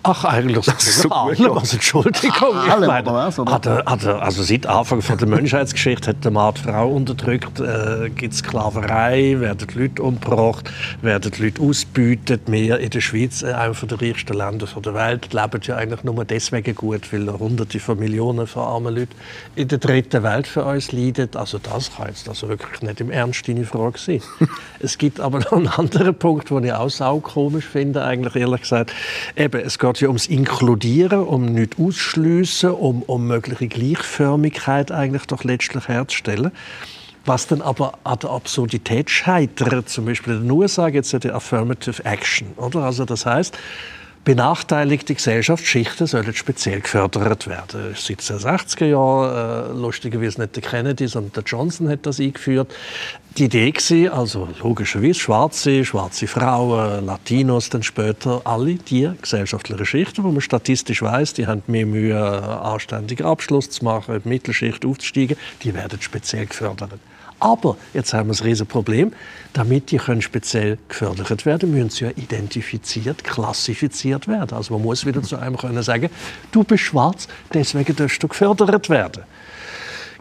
Ach, 0.02 0.24
eigentlich 0.24 0.64
das 0.64 0.86
ist 0.86 1.02
so 1.02 1.10
allem. 1.10 1.52
Also, 1.52 1.76
Entschuldigung. 1.76 2.56
Allem, 2.56 2.86
meine, 2.86 3.06
was, 3.06 3.38
hat 3.38 3.66
er, 3.66 3.84
hat 3.84 4.04
er, 4.04 4.22
also 4.22 4.42
seit 4.42 4.66
Anfang 4.66 5.02
von 5.02 5.18
der 5.18 5.28
Menschheitsgeschichte 5.28 6.10
hat 6.10 6.24
der 6.24 6.30
Mann 6.30 6.54
die 6.54 6.62
Frau 6.62 6.88
unterdrückt, 6.88 7.60
äh, 7.60 8.08
gibt 8.08 8.34
Sklaverei, 8.34 9.36
werden 9.38 9.66
die 9.68 9.78
Leute 9.78 10.02
umgebracht, 10.02 10.70
werden 11.02 11.30
die 11.30 11.42
Leute 11.42 11.62
ausgebeutet. 11.62 12.42
Wir 12.46 12.78
in 12.78 12.90
der 12.90 13.00
Schweiz, 13.00 13.42
äh, 13.42 13.52
einem 13.52 13.74
der 13.82 14.00
reichsten 14.00 14.34
Länder 14.34 14.66
der 14.66 14.94
Welt, 14.94 15.32
leben 15.34 15.60
ja 15.62 15.76
eigentlich 15.76 16.04
nur 16.04 16.24
deswegen 16.24 16.74
gut, 16.74 17.12
weil 17.12 17.30
hunderte 17.38 17.78
von 17.78 17.98
Millionen 17.98 18.46
von 18.46 18.62
armen 18.62 18.94
Leuten 18.94 19.14
in 19.56 19.68
der 19.68 19.78
dritten 19.78 20.22
Welt 20.22 20.46
für 20.46 20.64
uns 20.64 20.92
leiden. 20.92 21.28
Also 21.34 21.58
das 21.58 21.94
kann 21.94 22.08
jetzt 22.08 22.28
also 22.28 22.48
wirklich 22.48 22.80
nicht 22.82 23.00
im 23.00 23.10
Ernst 23.10 23.46
deine 23.46 23.64
Frage 23.64 23.98
sein. 23.98 24.22
es 24.80 24.96
gibt 24.96 25.20
aber 25.20 25.40
noch 25.40 25.52
einen 25.52 25.68
anderen 25.68 26.14
Punkt, 26.14 26.50
den 26.50 26.64
ich 26.64 26.72
auch 26.72 26.88
saukomisch 26.88 27.66
finde, 27.66 28.02
eigentlich 28.04 28.36
ehrlich 28.36 28.62
gesagt. 28.62 28.92
Eben, 29.36 29.49
eben, 29.54 29.66
es 29.66 29.78
geht 29.78 30.00
ja 30.00 30.08
ums 30.08 30.26
Inkludieren, 30.26 31.20
um 31.20 31.46
nicht 31.46 31.78
ausschliessen, 31.78 32.70
um, 32.70 33.02
um 33.02 33.26
mögliche 33.26 33.68
Gleichförmigkeit 33.68 34.92
eigentlich 34.92 35.26
doch 35.26 35.44
letztlich 35.44 35.88
herzustellen. 35.88 36.52
Was 37.26 37.46
dann 37.46 37.60
aber 37.60 37.98
an 38.04 38.18
der 38.20 38.30
Absurdität 38.30 39.10
scheitert, 39.10 39.88
zum 39.88 40.06
Beispiel 40.06 40.34
in 40.34 40.42
den 40.42 40.50
USA 40.50 40.88
gibt 40.88 41.04
es 41.04 41.12
ja 41.12 41.18
die 41.18 41.30
Affirmative 41.30 42.04
Action, 42.04 42.48
oder? 42.56 42.80
Also 42.80 43.04
das 43.04 43.26
heißt, 43.26 43.58
benachteiligte 44.24 45.14
Gesellschaftsschichten 45.14 46.06
sollen 46.06 46.34
speziell 46.34 46.80
gefördert 46.80 47.46
werden. 47.46 47.94
Seit 47.96 48.28
den 48.28 48.38
60er 48.38 48.84
Jahren, 48.84 49.70
äh, 49.70 49.80
lustigerweise 49.80 50.40
nicht 50.40 50.56
der 50.56 50.62
Kennedy, 50.62 51.08
sondern 51.08 51.32
der 51.32 51.42
Johnson 51.44 51.88
hat 51.88 52.04
das 52.04 52.20
eingeführt. 52.20 52.72
Die 53.38 53.44
Idee 53.44 53.72
war, 53.72 54.18
also 54.18 54.48
logischerweise 54.62 55.18
Schwarze, 55.18 55.84
schwarze 55.84 56.26
Frauen, 56.26 57.06
Latinos, 57.06 57.70
dann 57.70 57.82
später 57.82 58.42
alle 58.44 58.74
die 58.74 59.10
gesellschaftlichen 59.20 59.86
Schichten, 59.86 60.22
wo 60.24 60.30
man 60.30 60.40
statistisch 60.40 61.00
weiß, 61.00 61.34
die 61.34 61.46
haben 61.46 61.62
mehr 61.66 61.86
Mühe, 61.86 62.18
anständigen 62.18 63.24
Abschluss 63.24 63.70
zu 63.70 63.84
machen, 63.84 64.16
in 64.16 64.22
die 64.22 64.28
Mittelschicht 64.28 64.84
aufzusteigen, 64.84 65.36
die 65.62 65.72
werden 65.72 66.00
speziell 66.02 66.46
gefördert. 66.46 66.90
Aber 67.40 67.76
jetzt 67.94 68.12
haben 68.12 68.28
wir 68.28 68.34
das 68.34 68.44
riesige 68.44 68.68
Problem. 68.68 69.12
Damit 69.54 69.90
die 69.90 69.96
können 69.96 70.22
speziell 70.22 70.78
gefördert 70.88 71.46
werden, 71.46 71.72
müssen 71.72 71.90
sie 71.90 72.04
ja 72.04 72.10
identifiziert, 72.14 73.24
klassifiziert 73.24 74.28
werden. 74.28 74.56
Also 74.56 74.74
man 74.74 74.82
muss 74.82 75.04
wieder 75.06 75.22
zu 75.22 75.36
einem 75.36 75.56
können 75.56 75.82
sagen, 75.82 76.10
du 76.52 76.62
bist 76.62 76.84
schwarz, 76.84 77.26
deswegen 77.52 77.96
darfst 77.96 78.22
du 78.22 78.28
gefördert 78.28 78.88
werden. 78.90 79.24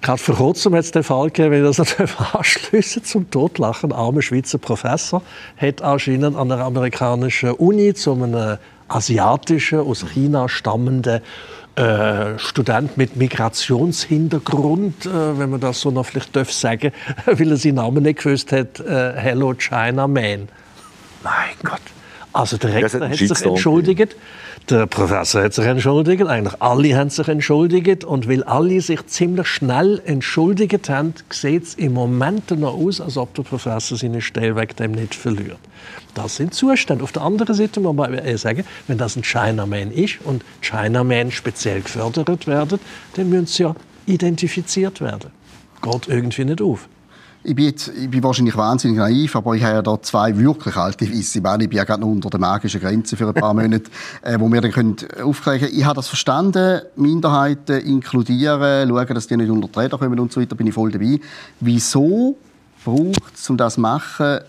Gerade 0.02 0.18
vor 0.18 0.36
kurzem 0.36 0.76
hat 0.76 0.86
es 0.86 0.92
den 0.92 1.04
Fall 1.04 1.28
gegeben, 1.28 1.52
wenn 1.52 1.70
ich 1.70 1.76
das 1.76 2.34
anschliessen 2.34 3.04
zum 3.04 3.30
Totlachen, 3.30 3.92
ein 3.92 3.98
armer 3.98 4.22
Schweizer 4.22 4.58
Professor 4.58 5.22
hat 5.58 5.82
anscheinend 5.82 6.38
an 6.38 6.52
einer 6.52 6.64
amerikanischen 6.64 7.52
Uni 7.52 7.94
zu 7.94 8.14
einem 8.14 8.58
asiatischen, 8.88 9.80
aus 9.80 10.06
China 10.14 10.48
stammenden 10.48 11.22
äh, 11.80 12.38
Student 12.38 12.98
mit 12.98 13.16
Migrationshintergrund, 13.16 15.06
äh, 15.06 15.40
wenn 15.40 15.50
man 15.50 15.62
das 15.62 15.80
so 15.80 15.92
noch 15.92 16.06
vielleicht 16.06 16.36
darf 16.36 16.52
sagen, 16.52 16.92
weil 17.26 17.52
er 17.52 17.58
seinen 17.58 17.76
Namen 17.76 18.04
nicht 18.04 18.20
gewusst 18.20 18.52
hat, 18.52 18.82
äh, 18.82 19.14
Hello 19.16 19.54
China 19.54 20.08
Man. 20.08 20.50
Mein 21.24 21.56
Gott. 21.64 21.82
Also 22.32 22.58
der 22.58 22.74
Rektor 22.76 23.10
hat 23.10 23.16
sich 23.16 23.42
entschuldigt. 23.42 24.16
Der 24.70 24.86
Professor 24.86 25.44
hat 25.44 25.54
sich 25.54 25.66
entschuldigt, 25.66 26.28
eigentlich 26.28 26.62
alle 26.62 26.96
haben 26.96 27.10
sich 27.10 27.28
entschuldigt 27.28 28.04
und 28.04 28.30
weil 28.30 28.44
alle 28.44 28.82
sich 28.82 29.06
ziemlich 29.08 29.48
schnell 29.48 30.00
entschuldigt 30.06 30.90
haben, 30.90 31.16
sieht 31.32 31.64
es 31.64 31.74
im 31.74 31.94
Moment 31.94 32.52
noch 32.52 32.76
aus, 32.76 33.02
als 33.02 33.18
ob 33.18 33.34
der 33.34 33.42
Professor 33.42 33.98
seine 33.98 34.22
Stelle 34.22 34.56
wegen 34.56 34.76
dem 34.76 34.92
nicht 34.92 35.16
verliert. 35.16 35.58
Das 36.14 36.36
sind 36.36 36.54
Zustände. 36.54 37.04
Auf 37.04 37.12
der 37.12 37.24
anderen 37.24 37.56
Seite 37.56 37.80
muss 37.80 37.96
man 37.96 38.38
sagen, 38.38 38.64
wenn 38.88 38.98
das 39.00 39.16
ein 39.16 39.24
Chinaman 39.24 39.92
ist 39.92 40.20
und 40.24 40.44
Chinaman 40.62 41.32
speziell 41.32 41.82
gefördert 41.82 42.46
werden, 42.46 42.80
dann 43.16 43.30
müssen 43.30 43.48
sie 43.48 43.64
ja 43.64 43.76
identifiziert 44.06 45.02
werden. 45.02 45.32
Geht 45.82 46.08
irgendwie 46.08 46.46
nicht 46.46 46.62
auf 46.62 46.88
ich 47.42 47.56
bin, 47.56 47.66
jetzt, 47.66 47.88
ich 47.88 48.10
bin 48.10 48.22
wahrscheinlich 48.22 48.58
wahnsinnig 48.58 48.98
naiv, 48.98 49.36
aber 49.36 49.56
ich 49.56 49.64
habe 49.64 49.76
ja 49.76 49.82
da 49.82 50.02
zwei 50.02 50.38
wirklich 50.38 50.76
alte 50.76 51.10
weisse 51.10 51.40
Männer. 51.40 51.62
Ich 51.62 51.70
bin 51.70 51.78
ja 51.78 51.86
gerade 51.86 52.02
noch 52.02 52.10
unter 52.10 52.30
der 52.30 52.40
magischen 52.40 52.82
Grenze 52.82 53.16
für 53.16 53.28
ein 53.28 53.34
paar 53.34 53.54
Monate, 53.56 53.90
äh, 54.22 54.38
wo 54.40 54.52
wir 54.52 54.60
dann 54.60 54.72
können 54.72 54.98
aufklären 55.24 55.60
können. 55.62 55.74
Ich 55.74 55.86
habe 55.86 55.96
das 55.96 56.10
verstanden, 56.10 56.82
Minderheiten 56.98 57.80
inkludieren, 57.80 58.90
schauen, 58.90 59.08
dass 59.08 59.28
die 59.28 59.38
nicht 59.38 59.50
unter 59.50 59.70
die 59.70 59.80
Räder 59.80 59.98
kommen 59.98 60.20
und 60.20 60.34
so 60.34 60.42
weiter, 60.42 60.56
bin 60.56 60.68
ich 60.68 60.74
voll 60.74 60.92
dabei. 60.92 61.20
Wieso 61.62 62.38
braucht 62.84 63.36
es, 63.36 63.50
um 63.50 63.56
das 63.56 63.76
zu 63.76 63.82
machen, 63.82 64.40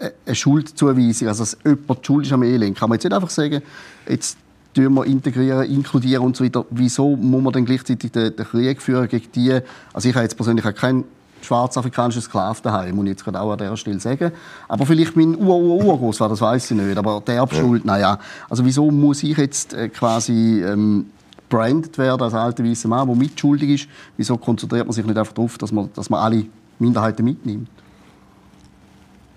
äh, 0.00 0.10
eine 0.26 0.34
Schuldzuweisung, 0.34 1.28
also 1.28 1.42
dass 1.42 1.56
jemand 1.64 2.06
schuld 2.06 2.26
ist 2.26 2.32
am 2.32 2.42
Elend? 2.42 2.78
Kann 2.78 2.90
man 2.90 2.96
jetzt 2.96 3.04
nicht 3.04 3.14
einfach 3.14 3.30
sagen, 3.30 3.62
jetzt 4.06 4.36
tun 4.74 4.92
wir 4.92 5.06
integrieren, 5.06 5.64
inkludieren 5.70 6.22
und 6.22 6.36
so 6.36 6.44
weiter. 6.44 6.66
Wieso 6.70 7.16
muss 7.16 7.42
man 7.42 7.52
dann 7.54 7.64
gleichzeitig 7.64 8.12
den, 8.12 8.36
den 8.36 8.46
Krieg 8.46 8.82
führen 8.82 9.08
gegen 9.08 9.32
die? 9.32 9.58
Also 9.94 10.10
ich 10.10 10.14
habe 10.14 10.24
jetzt 10.24 10.36
persönlich 10.36 10.66
auch 10.66 10.74
keinen 10.74 11.04
schwarzafrikanische 11.44 12.20
Sklaven 12.20 12.62
daheim, 12.62 12.94
muss 12.94 13.04
ich 13.04 13.10
jetzt 13.10 13.24
gerade 13.24 13.40
auch 13.40 13.52
an 13.52 13.58
dieser 13.58 13.76
Stelle 13.76 14.00
sagen. 14.00 14.32
Aber 14.68 14.86
vielleicht 14.86 15.16
mein 15.16 15.36
Ur-Ur-Urgroßvater, 15.36 16.30
das 16.30 16.40
weiß 16.40 16.70
ich 16.70 16.76
nicht. 16.76 16.96
Aber 16.96 17.20
der 17.20 17.42
Abschuld, 17.42 17.84
ja. 17.84 17.92
naja. 17.92 18.18
Also 18.48 18.64
wieso 18.64 18.90
muss 18.90 19.22
ich 19.22 19.36
jetzt 19.36 19.74
äh, 19.74 19.88
quasi 19.88 20.62
ähm, 20.62 21.06
branded 21.48 21.96
werden 21.98 22.22
als 22.22 22.34
alter 22.34 22.64
weißer 22.64 22.88
Mann, 22.88 23.06
der 23.06 23.16
mitschuldig 23.16 23.70
ist? 23.70 23.88
Wieso 24.16 24.36
konzentriert 24.36 24.86
man 24.86 24.92
sich 24.92 25.04
nicht 25.04 25.18
einfach 25.18 25.32
darauf, 25.32 25.58
dass 25.58 25.72
man, 25.72 25.90
dass 25.94 26.10
man 26.10 26.20
alle 26.20 26.46
Minderheiten 26.78 27.24
mitnimmt? 27.24 27.68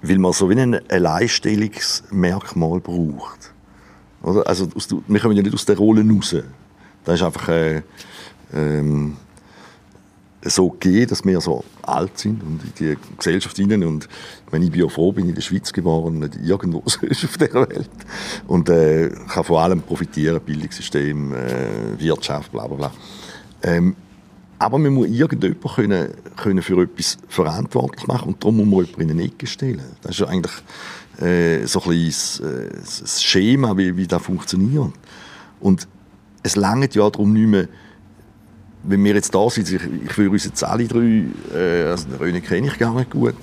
Weil 0.02 0.18
man 0.18 0.34
so 0.34 0.50
wie 0.50 0.60
ein 0.60 0.80
Alleinstellungsmerkmal 0.90 2.80
braucht. 2.80 3.54
Oder? 4.22 4.46
Also, 4.48 4.68
wir 5.08 5.20
kommen 5.20 5.36
ja 5.36 5.44
nicht 5.44 5.54
aus 5.54 5.66
der 5.66 5.78
Rolle 5.78 6.06
raus. 6.10 6.36
Das 7.04 7.16
ist 7.16 7.24
einfach... 7.24 7.50
Äh, 7.50 7.82
ähm, 8.54 9.18
so 10.46 10.70
gegeben, 10.70 11.08
dass 11.08 11.26
wir 11.26 11.40
so 11.42 11.64
alt 11.82 12.18
sind 12.18 12.44
und 12.44 12.62
in 12.64 12.74
die 12.80 12.98
Gesellschaft 13.18 13.58
hinein. 13.58 13.84
Und 13.84 14.08
wenn 14.52 14.62
ich 14.62 14.72
bin 14.72 14.82
ja 14.82 14.90
froh, 14.90 15.12
bin 15.12 15.26
ich 15.26 15.30
in 15.30 15.36
der 15.36 15.42
Schweiz 15.42 15.72
geboren, 15.72 16.20
nicht 16.20 16.38
irgendwo 16.44 16.84
sonst 16.86 17.24
auf 17.26 17.38
der 17.38 17.54
Welt. 17.54 17.90
Und 18.48 18.70
äh, 18.70 19.10
kann 19.10 19.44
vor 19.44 19.62
allem 19.62 19.82
profitieren, 19.82 20.42
Bildungssystem, 20.42 21.34
äh, 21.34 22.00
Wirtschaft, 22.00 22.52
bla 22.52 22.68
bla 22.68 22.76
bla. 22.76 22.92
Ähm, 23.64 23.96
aber 24.60 24.80
man 24.80 24.94
muss 24.94 25.08
irgendjemanden 25.08 25.70
können, 25.76 26.08
können 26.38 26.62
für 26.62 26.82
etwas 26.82 27.18
verantwortlich 27.28 28.08
machen 28.08 28.30
und 28.30 28.44
darum 28.44 28.58
muss 28.58 28.66
man 28.66 28.86
jemanden 28.86 29.02
in 29.02 29.12
eine 29.12 29.24
Ecke 29.24 29.48
stellen. 29.48 29.82
Das 30.02 30.12
ist 30.12 30.20
ja 30.20 30.28
eigentlich 30.28 30.54
äh, 31.22 31.66
so 31.66 31.82
ein 31.82 31.90
bisschen 31.90 32.46
äh, 32.46 32.70
das 32.72 33.22
Schema, 33.22 33.78
wie, 33.78 33.98
wie 33.98 34.08
das 34.08 34.22
funktioniert. 34.22 34.94
Und 35.60 35.88
es 36.44 36.56
langt 36.56 36.96
ja 36.96 37.10
darum 37.10 37.34
nicht 37.34 37.48
mehr, 37.48 37.68
wenn 38.84 39.04
wir 39.04 39.14
jetzt 39.14 39.34
da 39.34 39.50
sind, 39.50 39.72
ich, 39.72 39.82
ich 39.82 40.18
würde 40.18 40.36
jetzt 40.36 40.64
alle 40.64 40.88
drei, 40.88 41.26
äh, 41.54 41.84
also 41.90 42.08
den 42.08 42.16
Röne 42.16 42.42
kenne 42.42 42.68
ich 42.68 42.78
gar 42.78 42.94
nicht 42.94 43.12
gut, 43.12 43.36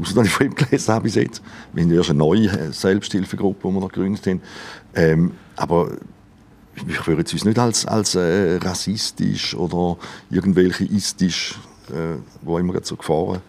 außer 0.00 0.14
dass 0.14 0.26
ich 0.26 0.32
von 0.32 0.46
ihm 0.46 0.54
gelesen 0.54 0.92
habe 0.92 1.04
bis 1.04 1.14
jetzt. 1.14 1.42
Wir 1.72 1.84
haben 1.84 1.92
erst 1.92 2.10
eine 2.10 2.18
neue 2.18 2.72
Selbsthilfegruppe, 2.72 3.68
die 3.68 3.74
wir 3.74 3.80
noch 3.80 3.92
gegründet 3.92 4.26
haben. 4.26 4.42
Ähm, 4.94 5.32
aber 5.56 5.90
ich 6.86 7.06
würde 7.06 7.20
uns 7.20 7.44
nicht 7.44 7.58
als, 7.58 7.86
als 7.86 8.14
äh, 8.14 8.56
rassistisch 8.56 9.54
oder 9.54 9.96
irgendwelche 10.30 10.84
istisch, 10.84 11.58
äh, 11.90 12.18
wo 12.42 12.58
immer 12.58 12.74
so 12.82 12.96
Gefahren 12.96 13.40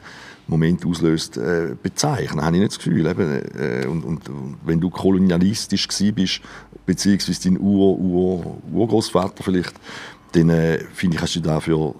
Moment 0.50 0.86
auslöst, 0.86 1.38
äh, 1.38 1.76
bezeichnen. 1.82 2.44
habe 2.44 2.56
ich 2.56 2.62
nicht 2.62 2.72
das 2.72 2.80
Gefühl. 2.80 3.06
Eben, 3.06 3.42
äh, 3.58 3.86
und, 3.86 4.04
und, 4.04 4.22
wenn 4.66 4.80
du 4.80 4.90
kolonialistisch 4.90 5.88
bist, 6.14 6.42
beziehungsweise 6.86 7.44
dein 7.44 7.60
Ur, 7.60 7.98
Ur, 8.00 8.60
vielleicht, 9.42 9.74
dann 10.34 10.50
äh, 10.50 10.80
finde 10.94 11.18
ich, 11.18 11.22
hast 11.22 11.36
du 11.36 11.40
dafür 11.40 11.96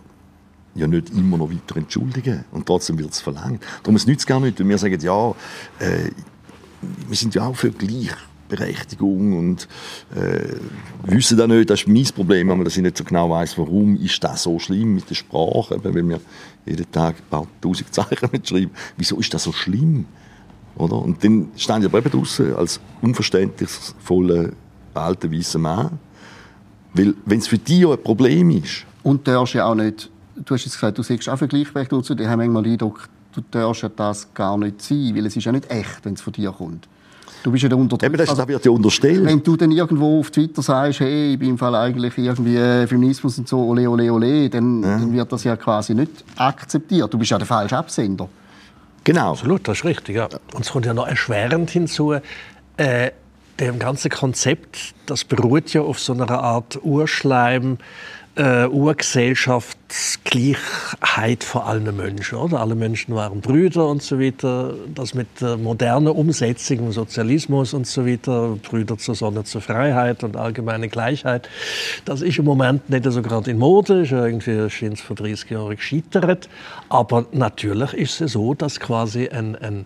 ja 0.76 0.88
nicht 0.88 1.10
immer 1.12 1.38
noch 1.38 1.52
weiter 1.52 1.78
entschuldigen. 1.78 2.46
Und 2.52 2.66
trotzdem 2.66 2.98
wird 2.98 3.12
es 3.12 3.22
verlangt. 3.22 3.64
Darum 3.84 3.96
es 3.96 4.08
nützt 4.08 4.28
gar 4.28 4.40
nicht, 4.40 4.60
wenn 4.60 4.70
wir 4.70 4.78
sagen, 4.78 5.00
ja, 5.00 5.32
äh, 5.80 6.12
wir 7.08 7.18
sind 7.18 7.36
ja 7.36 7.48
auch 7.48 7.56
für 7.56 7.72
Gleichberechtigung 7.72 9.38
und 9.38 9.68
äh, 10.16 10.56
wissen 11.04 11.38
da 11.38 11.48
nicht, 11.48 11.70
das 11.70 11.82
ist 11.82 11.88
mein 11.88 12.06
Problem, 12.06 12.50
aber 12.52 12.64
dass 12.64 12.78
ich 12.78 12.84
nicht 12.84 12.98
so 12.98 13.04
genau 13.04 13.30
weiß, 13.30 13.58
warum 13.58 13.98
ist 13.98 14.24
das 14.24 14.44
so 14.44 14.58
schlimm 14.60 14.96
mit 14.96 15.10
der 15.10 15.16
Sprache, 15.16 15.80
wenn 15.84 16.10
wir 16.10 16.22
jeden 16.66 16.92
Tag 16.92 17.18
ein 17.18 17.30
paar 17.30 17.48
tausend 17.62 17.94
Zeichen 17.94 18.30
mitschreiben. 18.32 18.72
Wieso 18.96 19.18
ist 19.18 19.34
das 19.34 19.44
so 19.44 19.52
schlimm? 19.52 20.06
Oder? 20.76 20.98
Und 20.98 21.24
dann 21.24 21.52
stehen 21.58 21.82
ich 21.82 21.86
aber 21.86 21.98
eben 21.98 22.12
draußen 22.12 22.56
als 22.56 22.80
unverständnisvoller 23.02 24.52
alter 24.94 25.32
weißer 25.32 25.60
Mann 25.60 26.00
weil, 26.94 27.14
wenn 27.26 27.40
es 27.40 27.48
für 27.48 27.58
dich 27.58 27.80
ja 27.80 27.92
ein 27.92 28.02
Problem 28.02 28.50
ist. 28.52 28.86
Und 29.04 29.28
du 29.28 29.32
darfst 29.32 29.54
ja 29.54 29.66
auch 29.66 29.76
nicht, 29.76 30.10
du 30.36 30.54
hast 30.54 30.66
jetzt 30.66 30.74
gesagt, 30.74 30.98
du 30.98 31.04
siehst 31.04 31.30
auch 31.30 31.38
für 31.38 31.48
Gleichberechtigung 31.48 32.04
zu, 32.04 32.16
die 32.16 32.28
haben 32.28 32.40
manchmal 32.40 32.64
den 32.64 32.74
Eindruck, 32.74 33.08
du 33.34 33.42
darfst 33.52 33.84
ja 33.84 33.90
das 33.90 34.34
gar 34.34 34.58
nicht 34.58 34.82
sein, 34.82 35.14
weil 35.16 35.26
es 35.26 35.36
ist 35.36 35.46
ja 35.46 35.52
nicht 35.52 35.70
echt, 35.70 36.04
wenn 36.04 36.14
es 36.14 36.22
von 36.22 36.34
dir 36.34 36.52
kommt. 36.52 36.88
Du 37.42 37.52
bist 37.52 37.64
ja 37.64 37.70
der 37.70 37.78
Unterdrücker. 37.78 38.08
Eben, 38.08 38.18
das, 38.18 38.30
also, 38.30 38.48
wird 38.48 38.66
ja 38.66 38.72
unterstellt. 38.72 39.26
Wenn 39.26 39.42
du 39.42 39.56
dann 39.56 39.72
irgendwo 39.72 40.20
auf 40.20 40.30
Twitter 40.30 40.62
sagst, 40.62 41.00
hey, 41.00 41.34
ich 41.34 41.40
bin 41.40 41.52
im 41.52 41.58
Fall 41.58 41.74
eigentlich 41.74 42.18
irgendwie 42.18 42.56
Feminismus 42.88 43.38
und 43.38 43.48
so, 43.48 43.60
ole, 43.60 43.90
ole, 43.90 44.12
ole, 44.12 44.50
dann, 44.50 44.84
ja. 44.84 44.98
dann 44.98 45.14
wird 45.14 45.32
das 45.32 45.44
ja 45.46 45.56
quasi 45.56 45.96
nicht 45.96 46.12
akzeptiert. 46.36 47.14
Du 47.14 47.18
bist 47.18 47.32
ja 47.32 47.38
der 47.38 47.48
falsche 47.48 47.78
Absender. 47.78 48.28
Genau. 49.06 49.32
Absolut, 49.32 49.66
das 49.68 49.78
ist 49.78 49.86
richtig. 49.86 50.18
Ja. 50.18 50.28
Und 50.54 50.62
es 50.62 50.72
kommt 50.72 50.86
ja 50.86 50.94
noch 50.94 51.08
erschwerend 51.08 51.70
hinzu, 51.70 52.16
äh, 52.76 53.12
dem 53.60 53.80
ganze 53.80 54.10
Konzept, 54.10 54.94
das 55.06 55.24
beruht 55.24 55.74
ja 55.74 55.82
auf 55.82 56.00
so 56.00 56.14
einer 56.14 56.30
Art 56.30 56.80
Urschleim, 56.84 57.78
äh, 58.40 58.66
Urgesellschaftsgleichheit 58.68 61.44
vor 61.44 61.68
allen 61.68 61.98
Menschen. 61.98 62.38
Oder? 62.38 62.62
Alle 62.62 62.76
Menschen 62.76 63.16
waren 63.16 63.42
Brüder 63.42 63.88
und 63.88 64.02
so 64.02 64.18
weiter. 64.20 64.74
Das 64.96 65.14
mit 65.14 65.28
der 65.42 65.58
modernen 65.58 66.08
Umsetzung 66.08 66.80
im 66.80 66.94
Sozialismus 66.94 67.74
und 67.74 67.86
so 67.86 68.08
weiter, 68.08 68.58
Brüder 68.62 68.98
zur 68.98 69.16
Sonne, 69.16 69.44
zur 69.44 69.60
Freiheit 69.62 70.24
und 70.24 70.38
allgemeine 70.38 70.88
Gleichheit, 70.88 71.50
das 72.06 72.22
ist 72.22 72.40
im 72.40 72.46
Moment 72.46 72.90
nicht 72.90 73.04
so 73.06 73.22
gerade 73.22 73.52
in 73.52 73.58
Mode, 73.58 74.04
ist 74.04 74.14
irgendwie 74.14 74.70
schien 74.70 74.94
es 74.94 75.02
vor 75.02 75.18
30 75.18 75.50
Jahren 75.50 75.76
gescheitert. 75.76 76.48
Aber 76.88 77.26
natürlich 77.34 77.94
ist 77.94 78.22
es 78.22 78.32
so, 78.34 78.54
dass 78.54 78.80
quasi 78.80 79.28
ein, 79.28 79.58
ein 79.58 79.86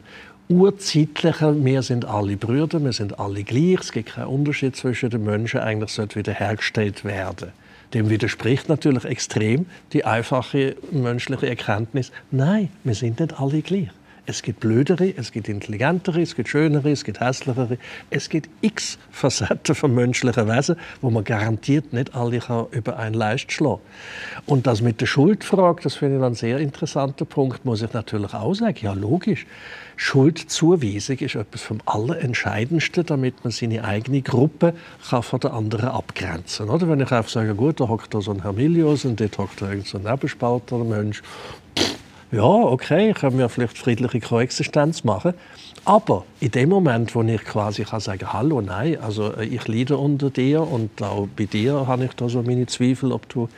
urzeitlichen, 0.60 1.65
wir 1.65 1.81
sind 1.81 2.05
alle 2.05 2.38
Brüder, 2.38 2.83
wir 2.83 2.93
sind 2.93 3.19
alle 3.19 3.43
gleich, 3.43 3.79
es 3.81 3.91
gibt 3.91 4.10
keinen 4.10 4.27
Unterschied 4.27 4.75
zwischen 4.75 5.10
den 5.10 5.24
Menschen, 5.24 5.60
eigentlich 5.60 5.91
sollte 5.91 6.15
wiederhergestellt 6.15 7.03
werden. 7.03 7.51
Dem 7.93 8.10
widerspricht 8.10 8.69
natürlich 8.69 9.05
extrem 9.05 9.65
die 9.93 10.05
einfache 10.05 10.75
menschliche 10.91 11.48
Erkenntnis, 11.48 12.12
nein, 12.31 12.69
wir 12.83 12.95
sind 12.95 13.19
nicht 13.19 13.39
alle 13.39 13.62
gleich. 13.62 13.89
Es 14.25 14.42
gibt 14.42 14.62
blödere, 14.62 15.13
es 15.18 15.34
gibt 15.34 15.50
intelligentere, 15.50 16.22
es 16.22 16.36
gibt 16.36 16.48
schönere, 16.48 16.92
es 16.92 17.03
gibt 17.03 17.20
hässlichere. 17.20 17.77
Es 18.10 18.30
gibt 18.30 18.50
x 18.62 18.98
Facetten 19.12 19.75
von 19.75 19.94
menschlichen 19.94 20.48
Wesen, 20.48 20.77
wo 21.01 21.10
man 21.10 21.25
garantiert 21.25 21.92
nicht 21.92 22.15
alle 22.15 22.39
kann 22.39 22.68
über 22.72 22.98
einen 22.98 23.15
Leist 23.15 23.51
schlagen 23.51 23.82
Und 24.46 24.65
das 24.65 24.82
mit 24.82 25.01
der 25.01 25.08
Schuldfrage, 25.08 25.84
das 25.84 25.96
finde 25.96 26.18
ich 26.18 26.24
einen 26.24 26.36
sehr 26.36 26.60
interessanten 26.60 27.27
Punkt, 27.27 27.65
muss 27.65 27.82
ich 27.82 27.92
natürlich 27.92 28.34
auch 28.34 28.53
sagen. 28.53 28.77
Ja, 28.82 28.94
logisch. 28.94 29.46
Schuldzuweisung 29.98 31.18
ist 31.18 31.36
etwas 31.36 31.62
vom 31.62 31.82
Allerentscheidendsten, 31.86 33.06
damit 33.06 33.44
man 33.44 33.51
seine 33.51 33.84
eigene 33.84 34.22
Gruppe 34.22 34.74
kann 35.10 35.24
von 35.24 35.39
der 35.42 35.53
anderen 35.53 35.89
abgrenzen 35.89 36.68
kann. 36.68 36.89
Wenn 36.89 37.01
ich 37.01 37.12
einfach 37.12 37.30
sage, 37.30 37.56
gut, 37.56 37.80
da 37.80 37.89
hockt 37.89 38.13
da 38.13 38.22
so 38.22 38.32
ein 38.32 38.42
Herr 38.42 38.53
Milius 38.53 39.03
und 39.06 39.20
dort 39.20 39.38
hockt 39.38 39.62
da 39.62 39.70
irgendein 39.70 40.03
so 40.03 40.10
Nebenspalter 40.10 40.77
Mensch, 40.77 41.22
ja, 42.33 42.43
okay, 42.43 43.13
können 43.13 43.37
wir 43.37 43.47
vielleicht 43.47 43.77
friedliche 43.77 44.19
Koexistenz 44.19 45.03
machen. 45.03 45.35
Aber 45.85 46.23
in 46.39 46.49
dem 46.49 46.69
Moment, 46.69 47.13
wo 47.13 47.21
ich 47.21 47.43
quasi 47.43 47.83
kann 47.83 48.01
hallo, 48.01 48.61
nein, 48.61 48.97
also 49.01 49.33
äh, 49.33 49.45
ich 49.45 49.67
leide 49.67 49.97
unter 49.97 50.29
dir 50.29 50.61
und 50.61 51.01
auch 51.03 51.27
bei 51.35 51.45
dir 51.45 51.87
habe 51.87 52.05
ich 52.05 52.13
da 52.13 52.29
so 52.29 52.41
meine 52.41 52.65
Zweifel, 52.65 53.11
ob 53.11 53.27
du 53.29 53.49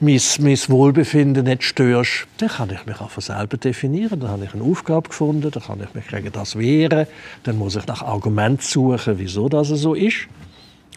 mein, 0.00 0.20
mein 0.40 0.58
Wohlbefinden 0.68 1.44
nicht 1.44 1.62
störst, 1.62 2.26
dann 2.38 2.48
kann 2.48 2.70
ich 2.70 2.84
mich 2.86 3.00
einfach 3.00 3.22
selber 3.22 3.58
definieren. 3.58 4.18
Dann 4.20 4.30
habe 4.30 4.44
ich 4.46 4.54
eine 4.54 4.64
Aufgabe 4.64 5.10
gefunden, 5.10 5.50
dann 5.50 5.62
kann 5.62 5.80
ich 5.82 5.94
mich 5.94 6.08
gegen 6.08 6.32
das 6.32 6.58
wehren, 6.58 7.06
dann 7.44 7.58
muss 7.58 7.76
ich 7.76 7.86
nach 7.86 8.02
Argument 8.02 8.62
suchen, 8.62 9.18
wieso 9.18 9.48
das 9.48 9.68
so 9.68 9.94
ist. 9.94 10.26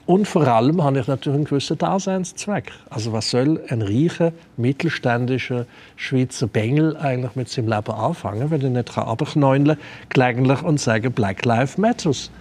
Und 0.05 0.27
vor 0.27 0.45
allem 0.45 0.83
habe 0.83 0.99
ich 0.99 1.07
natürlich 1.07 1.37
einen 1.37 1.45
gewissen 1.45 1.77
Daseinszweck. 1.77 2.73
Also 2.89 3.13
was 3.13 3.29
soll 3.29 3.61
ein 3.69 3.81
reicher, 3.81 4.33
mittelständischer 4.57 5.65
Schweizer 5.95 6.47
Bengel 6.47 6.97
eigentlich 6.97 7.35
mit 7.35 7.47
seinem 7.47 7.69
Leben 7.69 7.91
anfangen, 7.91 8.51
wenn 8.51 8.61
er 8.61 8.69
nicht 8.69 8.97
runterknäulen 8.97 9.77
gelegentlich 10.09 10.61
und 10.61 10.79
sagen 10.79 11.13
Black 11.13 11.45
Lives 11.45 11.77
Matters, 11.77 12.31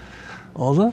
oder? 0.55 0.93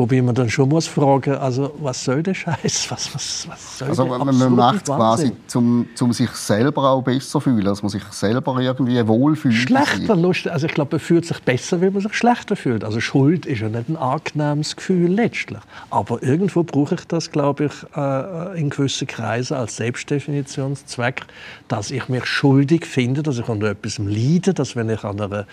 Wobei 0.00 0.22
man 0.22 0.34
dann 0.34 0.48
schon 0.48 0.70
muss 0.70 0.86
fragen, 0.86 1.34
also 1.34 1.74
was 1.78 2.02
soll 2.02 2.22
der 2.22 2.32
Scheiß? 2.32 2.86
Was, 2.90 3.14
was, 3.14 3.46
was 3.48 3.78
soll 3.78 3.88
also 3.88 4.06
man, 4.06 4.34
man 4.34 4.54
macht 4.54 4.88
es 4.88 4.94
quasi, 4.94 5.32
um 5.54 5.86
zum 5.94 6.14
sich 6.14 6.30
selber 6.30 6.90
auch 6.90 7.02
besser 7.02 7.38
fühlen, 7.38 7.64
dass 7.64 7.82
man 7.82 7.90
sich 7.90 8.02
selber 8.10 8.58
irgendwie 8.58 9.06
wohlfühlt. 9.06 9.54
Schlechter 9.54 10.16
Lust, 10.16 10.48
also 10.48 10.66
ich 10.66 10.72
glaube, 10.72 10.96
man 10.96 11.00
fühlt 11.00 11.26
sich 11.26 11.38
besser, 11.40 11.82
wenn 11.82 11.92
man 11.92 12.00
sich 12.00 12.14
schlechter 12.14 12.56
fühlt. 12.56 12.82
Also 12.82 12.98
Schuld 13.00 13.44
ist 13.44 13.60
ja 13.60 13.68
nicht 13.68 13.90
ein 13.90 13.98
angenehmes 13.98 14.74
Gefühl 14.74 15.10
letztlich. 15.10 15.60
Aber 15.90 16.22
irgendwo 16.22 16.62
brauche 16.62 16.94
ich 16.94 17.06
das, 17.06 17.30
glaube 17.30 17.66
ich, 17.66 17.96
äh, 17.96 18.58
in 18.58 18.70
gewissen 18.70 19.06
Kreisen 19.06 19.58
als 19.58 19.76
Selbstdefinitionszweck, 19.76 21.26
dass 21.68 21.90
ich 21.90 22.08
mich 22.08 22.24
schuldig 22.24 22.86
finde, 22.86 23.22
dass 23.22 23.38
ich 23.38 23.48
an 23.50 23.60
etwas 23.60 23.98
leide, 23.98 24.54
dass 24.54 24.76
wenn 24.76 24.88
ich 24.88 25.04
an, 25.04 25.20
einer, 25.20 25.46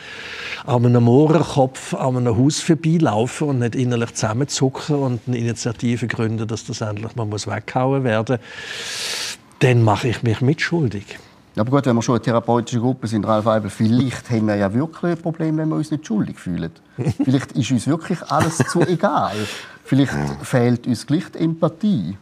an 0.66 0.86
einem 0.86 1.04
Mohrenkopf 1.04 1.94
an 1.96 2.16
einem 2.16 2.38
Haus 2.38 2.62
vorbeilaufe 2.62 3.44
und 3.44 3.60
nicht 3.60 3.76
innerlich 3.76 4.14
zusammenzucken 4.46 4.96
und 4.96 5.22
eine 5.28 5.38
Initiative 5.38 6.08
gründen, 6.08 6.48
dass 6.48 6.66
das 6.66 6.82
endlich 6.82 7.16
mal 7.16 7.26
muss 7.26 7.48
weggehauen 7.48 8.04
werden 8.04 8.38
muss, 8.40 9.38
dann 9.60 9.84
mache 9.84 10.10
ich 10.10 10.24
mich 10.24 10.42
mitschuldig. 10.42 11.18
Aber 11.56 11.72
gut, 11.72 11.88
wenn 11.88 11.96
wir 11.96 12.04
schon 12.04 12.16
eine 12.16 12.22
therapeutische 12.22 12.80
Gruppe 12.80 13.08
sind, 13.08 13.26
Ralf 13.26 13.48
Eibel, 13.48 13.72
vielleicht 13.72 14.30
haben 14.30 14.48
wir 14.48 14.56
ja 14.56 14.72
wirklich 14.72 15.14
ein 15.14 15.18
Problem, 15.18 15.58
wenn 15.58 15.70
wir 15.70 15.76
uns 15.76 15.90
nicht 15.90 16.06
schuldig 16.06 16.38
fühlen. 16.38 16.72
vielleicht 17.24 17.54
ist 17.54 17.72
uns 17.72 17.88
wirklich 17.88 18.22
alles 18.30 18.58
zu 18.58 18.82
egal. 18.82 19.36
Vielleicht 19.84 20.14
fehlt 20.44 20.86
uns 20.86 21.08
gleich 21.08 21.24
Empathie. 21.34 22.16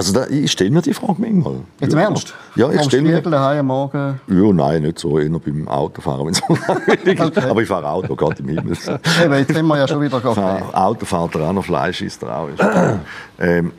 Also 0.00 0.14
da, 0.14 0.26
ich 0.28 0.50
stelle 0.50 0.70
mir 0.70 0.80
die 0.80 0.94
Frage 0.94 1.16
manchmal. 1.18 1.56
Jetzt 1.78 1.92
im 1.92 1.98
ja. 1.98 2.06
Ernst? 2.06 2.34
Ja, 2.56 2.70
ich 2.70 2.82
stelle 2.84 3.02
mir... 3.02 3.20
daheim 3.20 3.58
am 3.58 3.66
Morgen? 3.66 4.18
Ja, 4.28 4.52
nein, 4.54 4.80
nicht 4.80 4.98
so. 4.98 5.18
Eher 5.18 5.28
beim 5.28 5.68
Autofahren, 5.68 6.24
wenn 6.24 6.32
es 6.32 6.42
okay. 6.48 7.40
Aber 7.42 7.60
ich 7.60 7.68
fahre 7.68 7.86
Auto, 7.86 8.16
Gott 8.16 8.40
im 8.40 8.48
Himmel. 8.48 8.78
Eben, 9.22 9.34
jetzt 9.34 9.52
sind 9.52 9.66
wir 9.66 9.76
ja 9.76 9.86
schon 9.86 10.00
wieder 10.00 10.24
okay. 10.24 10.62
Auto 10.72 11.04
fährt 11.04 11.34
er 11.34 11.50
auch 11.50 11.52
noch, 11.52 11.66
Fleisch 11.66 12.00
ist 12.00 12.24
auch. 12.24 12.48
ähm, 13.38 13.72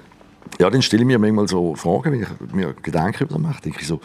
ja, 0.59 0.69
dann 0.69 0.83
stelle 0.83 1.01
ich 1.01 1.07
mir 1.07 1.17
manchmal 1.17 1.47
so 1.47 1.73
Fragen, 1.73 2.11
wenn 2.11 2.21
ich 2.21 2.53
mir 2.53 2.75
Gedanken 2.83 3.27
darüber 3.27 3.39
mache, 3.39 3.63
denke 3.63 3.79
ich 3.81 3.87
so, 3.87 3.99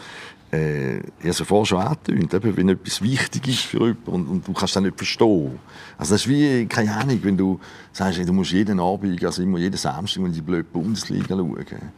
äh, 0.51 0.97
ich 0.97 1.03
habe 1.19 1.29
es 1.29 1.41
vorher 1.41 1.65
schon 1.65 1.81
angetönt, 1.81 2.57
wenn 2.57 2.69
etwas 2.69 2.99
wichtig 3.01 3.47
ist 3.47 3.59
für 3.59 3.79
jemanden 3.79 4.11
und, 4.11 4.27
und 4.27 4.47
du 4.47 4.53
kannst 4.53 4.75
das 4.75 4.81
nicht 4.81 4.97
verstehen. 4.97 5.59
Also 5.99 6.15
das 6.15 6.21
ist 6.21 6.29
wie, 6.29 6.65
keine 6.65 6.95
Ahnung, 6.95 7.19
wenn 7.21 7.37
du 7.37 7.59
sagst, 7.91 8.27
du 8.27 8.33
musst 8.33 8.53
jeden 8.53 8.79
Abend, 8.79 9.23
also 9.23 9.43
immer 9.43 9.59
jeden 9.59 9.77
Samstag 9.77 10.23
in 10.23 10.31
die 10.31 10.41
blöde 10.41 10.63
Bundesliga 10.63 11.35
schauen. 11.35 11.91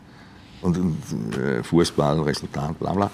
Und, 0.61 0.77
und 0.77 1.37
äh, 1.37 1.63
Fußball, 1.63 2.19
Resultat, 2.21 2.77
bla 2.79 2.93
bla. 2.93 3.11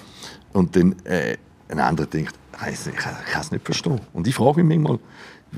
Und 0.52 0.74
dann 0.74 0.96
äh, 1.04 1.36
ein 1.68 1.78
anderer 1.78 2.06
denkt, 2.06 2.34
ich, 2.68 2.86
ich 2.86 2.96
kann 2.96 3.14
es 3.40 3.50
nicht 3.50 3.64
verstehen. 3.64 4.00
Und 4.12 4.26
ich 4.26 4.34
frage 4.34 4.64
mich 4.64 4.78
manchmal, 4.78 4.98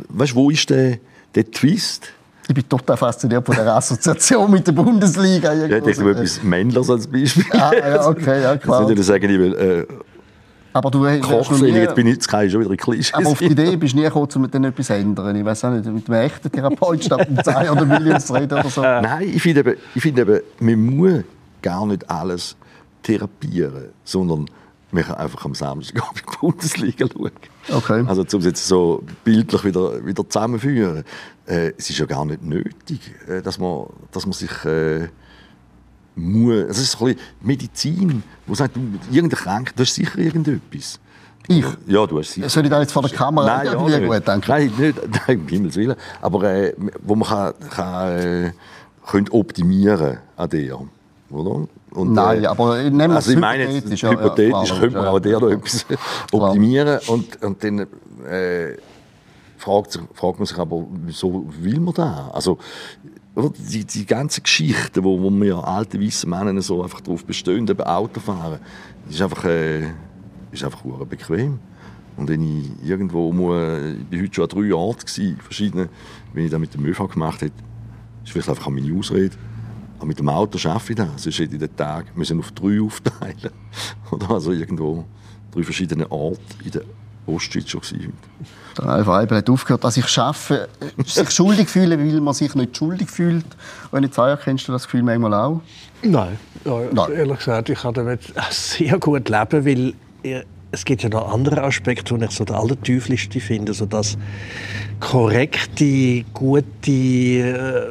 weißt, 0.08 0.34
wo 0.34 0.50
ist 0.50 0.68
der, 0.70 0.98
der 1.34 1.50
Twist? 1.50 2.08
Ich 2.48 2.54
bin 2.54 2.66
total 2.68 2.96
fasziniert 2.96 3.44
von 3.44 3.54
der 3.54 3.74
Assoziation 3.74 4.50
mit 4.50 4.66
der 4.66 4.72
Bundesliga. 4.72 5.52
Ja, 5.52 5.64
ich 5.64 5.82
denke 5.82 6.10
etwas 6.10 6.42
Männlers 6.42 6.88
als 6.88 7.06
Beispiel. 7.06 7.44
Ah, 7.52 7.72
ja, 7.74 8.06
okay, 8.06 8.42
ja, 8.42 8.56
klar. 8.56 8.80
Das 8.80 8.88
würde 8.88 9.00
ich 9.00 9.06
sagen, 9.06 9.30
ich 9.30 9.38
will, 9.38 9.54
äh, 9.54 9.86
aber 10.72 10.90
du 10.90 11.06
jetzt 11.06 11.94
bin 11.94 12.06
ich 12.06 12.14
jetzt 12.14 12.28
kann 12.28 12.46
ich 12.46 12.52
schon 12.52 12.60
wieder 12.60 12.70
ein 12.70 12.76
Klischee. 12.76 13.14
Aber 13.14 13.30
auf 13.30 13.38
die 13.38 13.46
Idee 13.46 13.76
bist 13.76 13.94
du 13.94 13.98
nie 13.98 14.04
gekommen, 14.04 14.28
um 14.34 14.50
dann 14.50 14.64
etwas 14.64 14.86
zu 14.86 14.94
ändern. 14.94 15.34
Ich 15.34 15.44
weiß 15.44 15.64
auch 15.64 15.70
nicht, 15.70 15.86
mit 15.86 16.08
einem 16.08 16.20
echten 16.20 16.52
Therapeut 16.52 17.04
statt 17.04 17.28
mit 17.28 17.44
zwei 17.44 17.70
oder 17.70 17.84
Millions 17.84 18.26
zu 18.26 18.34
reden 18.34 18.58
oder 18.58 18.68
so. 18.68 18.82
Nein, 18.82 19.28
ich 19.34 19.42
finde 19.42 19.60
eben, 19.60 19.76
ich 19.94 20.02
finde 20.02 20.22
eben, 20.22 20.40
man 20.60 20.96
muss 20.96 21.24
gar 21.68 21.86
nicht 21.86 22.08
alles 22.10 22.56
therapieren, 23.02 23.90
sondern 24.02 24.46
man 24.90 25.04
kann 25.04 25.16
einfach 25.16 25.44
am 25.44 25.54
Samstag 25.54 26.02
auf 26.08 26.14
die 26.14 26.38
Bundesliga 26.40 27.06
schauen. 27.12 27.30
Okay. 27.70 28.04
Also 28.06 28.22
um 28.22 28.38
es 28.38 28.46
jetzt 28.46 28.66
so 28.66 29.04
bildlich 29.22 29.64
wieder, 29.64 30.04
wieder 30.04 30.26
zusammenführen. 30.28 31.04
Äh, 31.46 31.72
es 31.76 31.90
ist 31.90 31.98
ja 31.98 32.06
gar 32.06 32.24
nicht 32.24 32.42
nötig, 32.42 33.00
äh, 33.26 33.42
dass, 33.42 33.58
man, 33.58 33.86
dass 34.12 34.24
man 34.24 34.32
sich 34.32 34.64
äh, 34.64 35.08
muss. 36.14 36.54
Also 36.54 36.70
es 36.70 36.78
ist 36.80 37.00
ein 37.00 37.06
bisschen 37.06 37.20
Medizin, 37.42 38.22
wo 38.46 38.54
sagt, 38.54 38.76
du, 38.76 38.80
irgendeine 39.10 39.42
Krankheit, 39.42 39.78
du 39.78 39.82
hast 39.82 39.94
sicher 39.94 40.18
irgendetwas. 40.18 40.98
Ich? 41.48 41.64
Ja, 41.86 42.06
du 42.06 42.18
hast 42.18 42.32
sicher. 42.32 42.48
Soll 42.48 42.64
ich 42.64 42.70
da 42.70 42.80
jetzt 42.80 42.92
vor 42.92 43.02
der 43.02 43.10
Kamera 43.10 43.46
Nein, 43.46 43.66
ja, 43.66 43.98
nicht. 43.98 44.08
gut, 44.08 44.22
danke. 44.26 44.50
Nein, 44.50 44.72
nicht, 44.78 44.98
nein, 45.28 45.40
um 45.40 45.48
Himmels 45.48 45.76
Willen. 45.76 45.96
Aber 46.22 46.44
äh, 46.44 46.74
wo 47.02 47.14
man 47.14 47.28
kann, 47.28 47.54
kann, 47.70 48.18
äh, 48.18 48.52
könnte 49.06 49.32
optimieren 49.32 50.18
an 50.36 50.48
dir. 50.48 50.88
Oder? 51.30 51.66
Und, 51.90 52.12
Nein, 52.12 52.44
äh, 52.44 52.46
aber 52.46 52.82
nehmen 52.82 52.98
wir 52.98 53.16
also 53.16 53.32
ich 53.32 53.38
meine, 53.38 53.68
hypothetisch, 53.68 54.02
ja, 54.02 54.10
hypothetisch 54.10 54.70
ja, 54.70 54.78
könnte 54.78 54.96
man 54.96 55.06
auch 55.08 55.20
der 55.20 55.40
noch 55.40 55.50
etwas 55.50 55.86
optimieren 56.32 57.00
und, 57.08 57.42
und 57.42 57.64
dann 57.64 57.80
äh, 58.26 58.76
fragt, 59.58 60.00
fragt 60.14 60.38
man 60.38 60.46
sich 60.46 60.58
aber, 60.58 60.86
wieso 61.04 61.46
will 61.60 61.80
man 61.80 61.94
das? 61.94 62.30
Also, 62.32 62.58
die, 63.58 63.84
die 63.84 64.06
ganzen 64.06 64.42
Geschichten, 64.42 65.04
wo, 65.04 65.20
wo 65.20 65.30
wir 65.30 65.66
alte 65.66 66.00
weiße 66.00 66.28
Männer 66.28 66.60
so 66.62 66.82
einfach 66.82 67.00
darauf 67.00 67.24
bestehen, 67.24 67.68
eben 67.68 67.82
Autofahren, 67.82 68.58
ist 69.08 69.22
einfach, 69.22 69.44
äh, 69.44 69.82
ist 70.50 70.64
einfach 70.64 70.82
bequem. 71.08 71.58
Und 72.16 72.28
wenn 72.28 72.42
ich 72.42 72.70
irgendwo, 72.88 73.32
muss, 73.32 73.54
ich 74.10 74.18
war 74.18 74.22
heute 74.24 74.34
schon 74.34 74.44
an 74.44 74.50
drei 74.50 74.74
Orten, 74.74 75.38
verschiedene, 75.40 75.88
wenn 76.32 76.44
ich 76.44 76.50
das 76.50 76.58
mit 76.58 76.74
dem 76.74 76.84
ÖV 76.84 77.08
gemacht 77.08 77.42
hätte, 77.42 77.54
ist 78.24 78.32
vielleicht 78.32 78.48
einfach 78.48 78.68
meine 78.70 78.92
Ausrede. 78.98 79.36
Aber 79.98 80.06
mit 80.06 80.18
dem 80.18 80.28
Auto 80.28 80.58
schaffe 80.58 80.92
ich 80.92 80.96
das. 80.96 81.22
Sonst 81.22 81.38
hätte 81.38 81.54
ich 81.54 81.60
den 81.60 81.76
Tag 81.76 82.16
müssen 82.16 82.38
auf 82.38 82.52
drei 82.52 82.80
aufteilen 82.80 83.50
Oder 84.10 84.30
also 84.30 84.52
irgendwo 84.52 85.04
drei 85.52 85.62
verschiedene 85.62 86.10
Orte 86.10 86.40
in 86.64 86.70
der 86.70 86.82
Ostschweiz 87.26 87.68
schon 87.68 87.80
gewesen. 87.80 88.12
Der 88.76 88.84
Ralf 88.84 89.08
Eibel 89.08 89.38
hat 89.38 89.50
aufgehört, 89.50 89.84
dass 89.84 89.96
ich 89.96 90.06
schaffe, 90.06 90.68
sich 91.04 91.30
schuldig 91.30 91.68
fühle, 91.68 91.98
weil 91.98 92.20
man 92.20 92.32
sich 92.32 92.54
nicht 92.54 92.76
schuldig 92.76 93.10
fühlt. 93.10 93.44
Wenn 93.90 94.04
ich 94.04 94.14
sage, 94.14 94.40
kennst 94.42 94.68
du 94.68 94.72
das 94.72 94.84
Gefühl 94.84 95.02
manchmal 95.02 95.34
auch? 95.34 95.60
Nein. 96.02 96.38
Ja, 96.64 96.80
Nein. 96.92 97.12
Ehrlich 97.12 97.38
gesagt, 97.38 97.68
ich 97.68 97.78
kann 97.80 97.94
damit 97.94 98.20
sehr 98.50 98.98
gut 98.98 99.28
leben, 99.28 99.64
weil 99.64 99.94
es 100.70 100.84
gibt 100.84 101.02
ja 101.02 101.08
noch 101.08 101.32
andere 101.32 101.62
Aspekte, 101.62 102.16
die 102.16 102.24
ich 102.24 102.30
so 102.30 102.44
der 102.44 102.56
allerteuflischste 102.56 103.40
finde. 103.40 103.74
So 103.74 103.86
das 103.86 104.16
korrekte, 105.00 106.24
gute, 106.34 106.90
äh, 106.90 107.86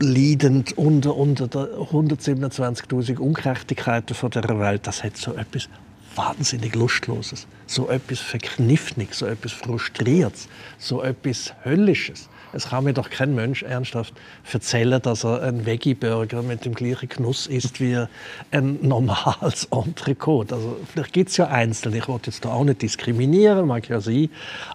leidend 0.00 0.76
unter, 0.76 1.16
unter 1.16 1.44
127.000 1.44 3.18
Ungerechtigkeiten 3.18 4.14
von 4.14 4.30
der 4.30 4.58
Welt, 4.58 4.86
das 4.86 5.02
hat 5.02 5.16
so 5.16 5.34
etwas 5.34 5.68
wahnsinnig 6.14 6.74
Lustloses, 6.74 7.46
so 7.66 7.88
etwas 7.88 8.20
Verkniffenes, 8.20 9.18
so 9.18 9.26
etwas 9.26 9.52
Frustriertes, 9.52 10.48
so 10.78 11.02
etwas 11.02 11.52
Höllisches. 11.64 12.28
Es 12.54 12.68
kann 12.68 12.84
mir 12.84 12.92
doch 12.92 13.10
kein 13.10 13.34
Mensch 13.34 13.62
ernsthaft 13.62 14.14
erzählen, 14.52 15.00
dass 15.02 15.24
er 15.24 15.42
einen 15.42 15.66
Veggie-Burger 15.66 16.42
mit 16.42 16.64
dem 16.64 16.74
gleichen 16.74 17.08
Genuss 17.08 17.46
isst 17.46 17.80
wie 17.80 18.04
ein 18.50 18.78
normales 18.82 19.68
Entrecote. 19.70 20.54
Also 20.54 20.76
vielleicht 20.92 21.12
gibt 21.12 21.30
es 21.30 21.36
ja 21.36 21.48
Einzelne, 21.48 21.98
ich 21.98 22.08
wollte 22.08 22.30
jetzt 22.30 22.44
da 22.44 22.50
auch 22.50 22.64
nicht 22.64 22.82
diskriminieren, 22.82 23.66
mag 23.66 23.88
ja 23.88 24.00
sein, 24.00 24.28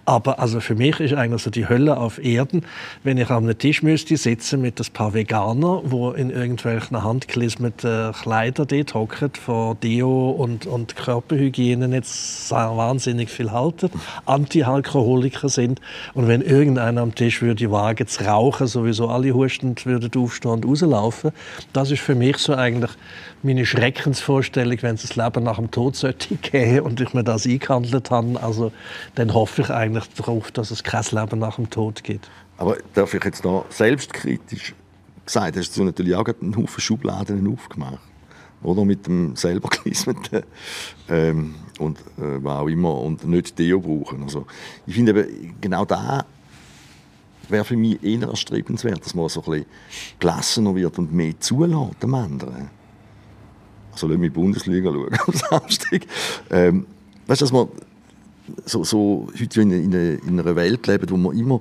aber 0.04 0.38
also 0.38 0.60
für 0.60 0.74
mich 0.74 1.00
ist 1.00 1.14
eigentlich 1.14 1.42
so 1.42 1.50
die 1.50 1.68
Hölle 1.68 1.96
auf 1.96 2.22
Erden, 2.22 2.64
wenn 3.02 3.18
ich 3.18 3.30
am 3.30 3.58
Tisch 3.58 3.82
müsste 3.82 4.16
sitzen 4.16 4.60
mit 4.60 4.80
ein 4.80 4.92
paar 4.92 5.14
Veganer, 5.14 5.82
wo 5.84 6.10
in 6.10 6.30
irgendwelchen 6.30 7.02
handgelismeten 7.02 8.12
Kleider 8.12 8.66
dort 8.66 8.94
hocken, 8.94 9.30
von 9.34 9.78
Deo 9.80 10.30
und, 10.30 10.66
und 10.66 10.96
Körperhygiene 10.96 11.88
jetzt 11.94 12.50
wahnsinnig 12.50 13.30
viel 13.30 13.50
halten, 13.50 13.90
Anti-Alkoholiker 14.26 15.48
sind. 15.48 15.80
Und 16.14 16.28
wenn 16.28 16.42
irgendeiner 16.42 17.00
am 17.00 17.14
Tisch 17.14 17.42
würde 17.42 17.69
wagen 17.70 18.06
zu 18.06 18.24
rauchen, 18.24 18.66
sowieso 18.66 19.08
alle 19.08 19.32
hustend 19.32 19.86
würden 19.86 20.10
aufstehen 20.16 20.50
und 20.52 20.66
rauslaufen. 20.66 21.32
Das 21.72 21.90
ist 21.90 22.00
für 22.00 22.14
mich 22.14 22.38
so 22.38 22.54
eigentlich 22.54 22.90
meine 23.42 23.66
Schreckensvorstellung, 23.66 24.78
wenn 24.82 24.94
es 24.94 25.02
das 25.02 25.16
Leben 25.16 25.44
nach 25.44 25.56
dem 25.56 25.70
Tod 25.70 25.96
sollte 25.96 26.34
gehen 26.42 26.80
und 26.80 27.00
ich 27.00 27.14
mir 27.14 27.24
das 27.24 27.46
eingehandelt 27.46 28.10
habe. 28.10 28.42
Also 28.42 28.72
dann 29.14 29.32
hoffe 29.34 29.62
ich 29.62 29.70
eigentlich 29.70 30.04
darauf, 30.16 30.50
dass 30.50 30.70
es 30.70 30.82
kein 30.82 31.04
Leben 31.10 31.38
nach 31.38 31.56
dem 31.56 31.70
Tod 31.70 32.04
gibt. 32.04 32.30
Aber 32.58 32.76
darf 32.94 33.14
ich 33.14 33.24
jetzt 33.24 33.44
noch 33.44 33.64
selbstkritisch 33.70 34.74
gesagt, 35.24 35.56
hast 35.56 35.76
du 35.76 35.84
natürlich 35.84 36.14
auch 36.14 36.26
einen 36.40 36.56
Haufen 36.56 36.80
Schubladen 36.80 37.50
aufgemacht 37.52 38.00
oder 38.62 38.84
mit 38.84 39.06
dem 39.06 39.36
selber 39.36 39.68
gelismeten 39.84 40.42
ähm, 41.08 41.54
und 41.78 41.98
äh, 41.98 42.42
was 42.42 42.58
auch 42.58 42.68
immer 42.68 42.94
und 43.00 43.26
nicht 43.26 43.58
Deo 43.58 43.80
brauchen. 43.80 44.22
Also 44.22 44.46
ich 44.86 44.94
finde 44.94 45.28
genau 45.60 45.84
da 45.84 46.26
wäre 47.50 47.64
für 47.64 47.76
mich 47.76 48.02
eher 48.02 48.28
erstrebenswert, 48.28 49.04
dass 49.04 49.14
man 49.14 49.28
so 49.28 49.42
ein 49.42 49.50
bisschen 49.50 49.66
gelassener 50.18 50.74
wird 50.74 50.98
und 50.98 51.12
mehr 51.12 51.38
zulässt 51.40 52.02
dem 52.02 52.14
anderen. 52.14 52.70
Also 53.92 54.06
lass 54.06 54.18
mich 54.18 54.32
Bundesliga 54.32 54.92
schauen 54.92 55.16
am 55.26 55.34
Samstag. 55.34 56.06
Ähm, 56.50 56.86
weißt 57.26 57.40
du, 57.40 57.44
dass 57.44 57.52
man 57.52 57.68
so, 58.64 58.84
so 58.84 59.28
heute 59.38 59.62
in, 59.62 59.70
in, 59.70 59.92
in 59.92 60.40
einer 60.40 60.56
Welt 60.56 60.86
lebt, 60.86 61.10
wo 61.10 61.16
man 61.16 61.36
immer 61.36 61.60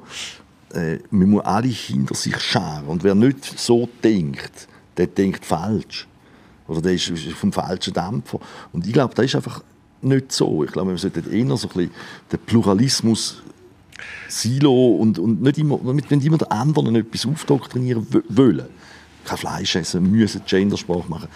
äh, 0.73 0.99
man 1.09 1.29
muss 1.29 1.45
alle 1.45 1.67
hinter 1.67 2.15
sich 2.15 2.37
scharen. 2.39 2.87
Und 2.87 3.03
wer 3.03 3.15
nicht 3.15 3.43
so 3.43 3.89
denkt, 4.03 4.67
der 4.97 5.07
denkt 5.07 5.45
falsch. 5.45 6.07
Oder 6.67 6.81
der 6.81 6.93
ist 6.93 7.11
vom 7.35 7.51
falschen 7.51 7.93
Dämpfer. 7.93 8.39
Und 8.71 8.85
ich 8.85 8.93
glaube, 8.93 9.15
das 9.15 9.25
ist 9.25 9.35
einfach 9.35 9.63
nicht 10.01 10.31
so. 10.31 10.63
Ich 10.63 10.71
glaube, 10.71 10.91
wir 10.91 10.97
sollten 10.97 11.31
eher 11.31 11.57
so 11.57 11.67
ein 11.67 11.73
bisschen 11.73 11.91
den 12.31 12.39
Pluralismus 12.45 13.41
Silo 14.27 14.95
und, 14.95 15.19
und 15.19 15.41
nicht 15.41 15.57
immer, 15.57 15.79
immer 15.81 16.01
den 16.37 16.51
anderen 16.51 16.95
etwas 16.95 17.25
aufdoktrinieren 17.25 18.05
wollen. 18.29 18.65
Kein 19.25 19.37
Fleisch 19.37 19.75
essen, 19.75 20.09
müssen 20.09 20.41
Gendersprache 20.45 21.09
machen. 21.09 21.27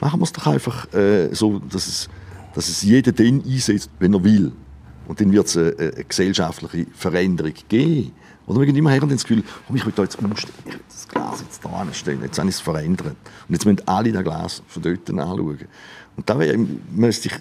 Machen 0.00 0.20
wir 0.20 0.24
es 0.24 0.32
doch 0.32 0.46
einfach 0.46 0.92
äh, 0.94 1.34
so, 1.34 1.58
dass 1.58 1.86
es, 1.86 2.08
dass 2.54 2.68
es 2.68 2.82
jeder 2.82 3.12
dann 3.12 3.42
einsetzt, 3.44 3.90
wenn 3.98 4.14
er 4.14 4.24
will. 4.24 4.52
Und 5.06 5.20
dann 5.20 5.32
wird 5.32 5.46
es 5.46 5.56
eine, 5.56 5.74
eine, 5.78 6.04
gesellschaftliche 6.04 6.86
Veränderung 6.94 7.52
geben. 7.68 8.12
Oder 8.46 8.60
wir 8.60 8.66
gehen 8.66 8.76
immer 8.76 8.90
her 8.90 9.02
und 9.02 9.12
das 9.12 9.24
Gefühl, 9.24 9.44
oh, 9.68 9.74
ich 9.74 9.84
will 9.84 9.92
da 9.94 10.02
jetzt 10.02 10.18
umstellen, 10.18 10.54
ich 10.66 10.72
will 10.72 10.80
das 10.88 11.08
Glas 11.08 11.40
jetzt 11.40 11.64
da 11.64 11.68
anstellen, 11.68 12.20
jetzt 12.22 12.38
habe 12.38 12.48
ich 12.48 12.54
es 12.54 12.60
verändert. 12.60 13.16
Und 13.48 13.54
jetzt 13.54 13.64
müssen 13.64 13.82
alle 13.86 14.12
das 14.12 14.24
Glas 14.24 14.62
von 14.66 14.82
dort 14.82 15.08
anschauen. 15.10 15.58
Und 16.16 16.28
da 16.28 16.38
müsste 16.92 17.28
ich 17.28 17.34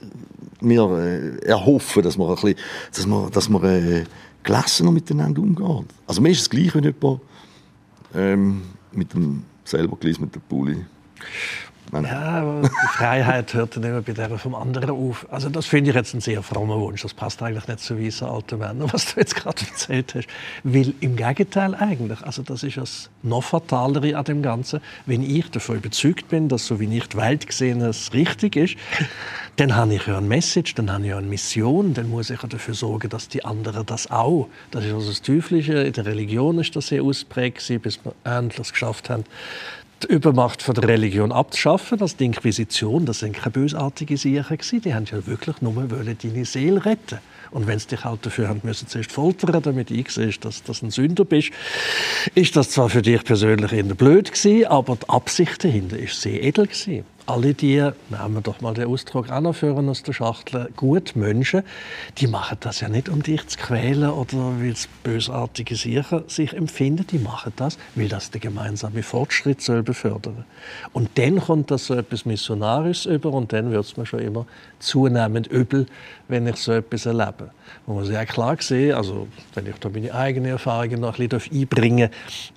mir 0.62 0.82
äh, 0.98 1.46
erhoffen, 1.46 2.04
dass 2.04 2.18
man, 2.18 2.30
ein 2.30 2.36
bisschen, 2.36 2.56
dass 2.94 3.08
man, 3.08 3.32
dass 3.32 3.50
man 3.50 3.64
äh, 3.64 4.04
gelassener 4.44 4.92
miteinander 4.92 5.42
umgeht. 5.42 5.88
Also 6.08 6.22
mir 6.22 6.30
ist 6.30 6.42
es 6.42 6.50
gleich, 6.50 6.74
wenn 6.76 6.84
jemand 6.84 7.22
ähm, 8.16 8.62
mit 8.92 9.14
dem 9.14 9.44
selber 9.64 9.98
mit 10.02 10.36
dem 10.36 10.42
Pulli 10.48 10.86
ja, 11.92 12.20
aber 12.42 12.62
die 12.62 12.98
Freiheit 12.98 13.54
hört 13.54 13.76
dann 13.76 13.84
immer 13.84 14.02
bei 14.02 14.14
der 14.14 14.38
vom 14.38 14.56
anderen 14.56 14.92
auf. 14.92 15.26
Also 15.32 15.50
das 15.50 15.66
finde 15.66 15.90
ich 15.90 15.96
jetzt 15.96 16.14
ein 16.14 16.22
sehr 16.22 16.44
frommer 16.44 16.80
Wunsch. 16.80 17.02
Das 17.02 17.14
passt 17.14 17.42
eigentlich 17.42 17.68
nicht 17.68 17.80
zu 17.80 18.00
weißen 18.00 18.28
alten 18.28 18.60
Männern, 18.60 18.90
was 18.92 19.14
du 19.14 19.20
jetzt 19.20 19.36
gerade 19.36 19.62
erzählt 19.68 20.14
hast. 20.16 20.28
Weil 20.64 20.94
im 21.00 21.16
Gegenteil 21.16 21.74
eigentlich, 21.76 22.22
also 22.22 22.44
das 22.44 22.64
ist 22.64 22.78
das 22.78 23.10
noch 23.24 23.44
fatalere 23.44 24.16
an 24.18 24.24
dem 24.26 24.42
Ganzen. 24.42 24.82
Wenn 25.06 25.24
ich 25.24 25.50
davon 25.52 25.78
überzeugt 25.78 26.30
bin, 26.30 26.48
dass 26.48 26.68
so 26.68 26.80
wie 26.80 26.96
ich 26.96 27.08
die 27.08 27.18
Welt 27.18 27.48
gesehen 27.48 27.82
es 27.82 28.14
richtig 28.14 28.56
ist, 28.56 28.76
dann 29.56 29.76
habe 29.76 29.96
ich 29.96 30.08
ja 30.08 30.18
ein 30.18 30.28
Message, 30.28 30.76
dann 30.76 30.92
habe 30.92 31.04
ich 31.04 31.10
ja 31.10 31.18
eine 31.18 31.28
Mission, 31.28 31.94
dann 31.94 32.10
muss 32.10 32.30
ich 32.30 32.42
ja 32.42 32.48
dafür 32.48 32.74
sorgen, 32.74 33.10
dass 33.10 33.28
die 33.28 33.44
anderen 33.44 33.86
das 33.86 34.10
auch. 34.10 34.48
Das 34.72 34.86
ist 34.86 34.94
also 34.94 35.10
das 35.10 35.22
Teuflische. 35.22 35.74
In 35.74 35.94
der 35.94 36.06
Religion 36.06 36.60
ist 36.60 36.76
das 36.76 36.88
sehr 36.88 37.04
ausprägt, 37.04 37.68
bis 37.82 38.00
wir 38.06 38.14
endlich 38.24 38.72
geschafft 38.72 39.10
haben, 39.10 39.26
die 40.04 40.08
Übermacht 40.08 40.62
von 40.62 40.76
der 40.76 40.88
Religion 40.88 41.32
abzuschaffen. 41.32 41.98
Das 41.98 42.16
die 42.16 42.26
Inquisition, 42.26 43.06
das 43.06 43.20
sind 43.20 43.34
keine 43.34 43.52
bösartige 43.52 44.18
Sachen 44.18 44.58
Die 44.84 44.94
haben 44.94 45.06
ja 45.06 45.26
wirklich 45.26 45.62
nur 45.62 45.74
deine 45.74 46.46
Seele 46.46 46.86
retten. 46.86 47.20
Und 47.52 47.68
wenn 47.68 47.80
sie 47.80 47.88
dich 47.88 48.04
halt 48.04 48.26
dafür 48.26 48.48
haben 48.48 48.62
müssen, 48.64 48.88
zuerst 48.88 49.12
foltern, 49.12 49.62
damit 49.64 49.90
ich 49.90 50.10
sehe, 50.12 50.32
dass 50.40 50.64
du 50.64 50.72
ein 50.72 50.92
Sünder 50.92 51.26
bist, 51.26 51.52
ist 52.36 52.56
das 52.56 52.70
zwar 52.70 52.90
für 52.90 53.02
dich 53.02 53.24
persönlich 53.24 53.72
eher 53.72 53.84
blöd 53.84 54.32
gewesen, 54.32 54.68
aber 54.68 54.96
die 54.96 55.10
Absicht 55.10 55.64
dahinter 55.64 55.98
ist 55.98 56.22
sehr 56.22 56.44
edel 56.44 56.68
gewesen 56.68 57.06
alle 57.30 57.54
die, 57.54 57.78
nehmen 58.10 58.34
wir 58.34 58.42
doch 58.42 58.62
mal 58.62 58.74
den 58.74 58.88
Ausdruck 58.88 59.30
noch 59.30 59.62
aus 59.64 60.04
der 60.04 60.14
Schachtel, 60.14 60.70
gut 60.76 61.16
Menschen, 61.16 61.64
die 62.18 62.28
machen 62.28 62.58
das 62.62 62.82
ja 62.82 62.90
nicht, 62.90 63.10
um 63.10 63.22
dich 63.22 63.46
zu 63.48 63.58
quälen 63.58 64.10
oder 64.10 64.60
weil 64.60 64.72
es 64.72 64.88
bösartige 65.04 65.76
Sachen 65.76 66.24
sich 66.28 66.54
empfinden. 66.54 67.06
Die 67.08 67.20
machen 67.20 67.54
das, 67.56 67.78
weil 67.96 68.08
das 68.08 68.32
der 68.32 68.42
gemeinsame 68.42 69.04
Fortschritt 69.04 69.62
soll 69.62 69.84
befördern. 69.84 70.46
Und 70.94 71.10
dann 71.16 71.40
kommt 71.40 71.72
das 71.72 71.86
so 71.86 71.96
etwas 71.96 72.26
Missionarisches 72.26 73.06
über 73.06 73.32
und 73.32 73.54
dann 73.54 73.72
wird 73.72 73.86
es 73.86 73.98
mir 73.98 74.06
schon 74.06 74.20
immer 74.20 74.46
zunehmend 74.80 75.48
übel, 75.48 75.86
wenn 76.28 76.48
ich 76.48 76.56
so 76.58 76.72
etwas 76.72 77.06
erlebe. 77.06 77.52
Man 77.86 77.98
muss 77.98 78.10
ja 78.10 78.26
klar 78.26 78.58
sehen, 78.60 78.96
also 78.96 79.28
wenn 79.54 79.68
ich 79.68 79.76
da 79.76 79.90
meine 79.90 80.14
eigenen 80.14 80.52
Erfahrungen 80.52 81.02
noch 81.02 81.20
ein 81.20 81.30
bisschen 81.30 81.62
einbringen 81.62 82.10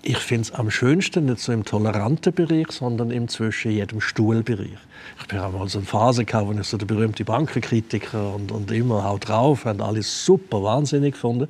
ich 0.03 0.19
finde 0.19 0.43
es 0.43 0.53
am 0.53 0.71
schönsten 0.71 1.27
nicht 1.27 1.41
so 1.41 1.53
im 1.53 1.65
toleranten 1.65 2.33
Bereich, 2.33 2.71
sondern 2.71 3.11
im 3.11 3.29
zwischen 3.29 3.73
jedem 3.73 4.01
Stuhlbereich. 4.01 4.62
Ich 4.65 5.39
habe 5.39 5.57
mal 5.57 5.69
so 5.69 5.79
eine 5.79 5.87
Phase 5.87 6.25
gehabt, 6.25 6.47
wo 6.47 6.53
ich 6.53 6.67
so 6.67 6.77
der 6.77 6.87
berühmte 6.87 7.25
Bankenkritiker 7.25 8.35
und, 8.35 8.53
und 8.53 8.71
immer 8.71 9.05
haut 9.05 9.29
drauf, 9.29 9.65
haben 9.65 9.81
alles 9.81 10.25
super 10.25 10.63
wahnsinnig 10.63 11.15
gefunden. 11.15 11.49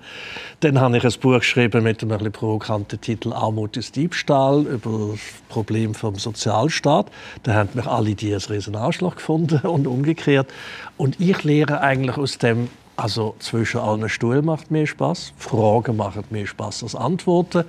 Dann 0.61 0.81
habe 0.81 0.96
ich 0.96 1.05
ein 1.05 1.12
Buch 1.20 1.38
geschrieben 1.38 1.83
mit 1.83 2.03
einem 2.03 2.12
ein 2.12 2.33
provokanten 2.33 3.01
Titel 3.01 3.33
Armut 3.33 3.77
ist 3.77 3.96
Diebstahl 3.96 4.62
über 4.66 5.11
das 5.12 5.20
Problem 5.48 5.94
vom 5.94 6.16
Sozialstaat. 6.16 7.07
Da 7.42 7.55
haben 7.55 7.70
mich 7.75 7.87
alle 7.87 8.14
die 8.14 8.33
als 8.33 8.51
riesen 8.51 8.77
Arschloch 8.77 9.16
gefunden 9.16 9.61
und 9.66 9.87
umgekehrt. 9.87 10.48
Und 10.96 11.20
ich 11.20 11.42
lehre 11.42 11.81
eigentlich 11.81 12.16
aus 12.16 12.38
dem 12.38 12.68
also 12.94 13.35
zwischen 13.38 13.81
allen 13.81 14.09
Stuhl 14.11 14.42
macht 14.42 14.70
mir 14.70 14.87
Spaß, 14.87 15.33
Fragen 15.38 15.96
machen 15.96 16.25
mir 16.31 16.46
Spaß 16.46 16.83
als 16.83 16.94
Antworten. 16.94 17.64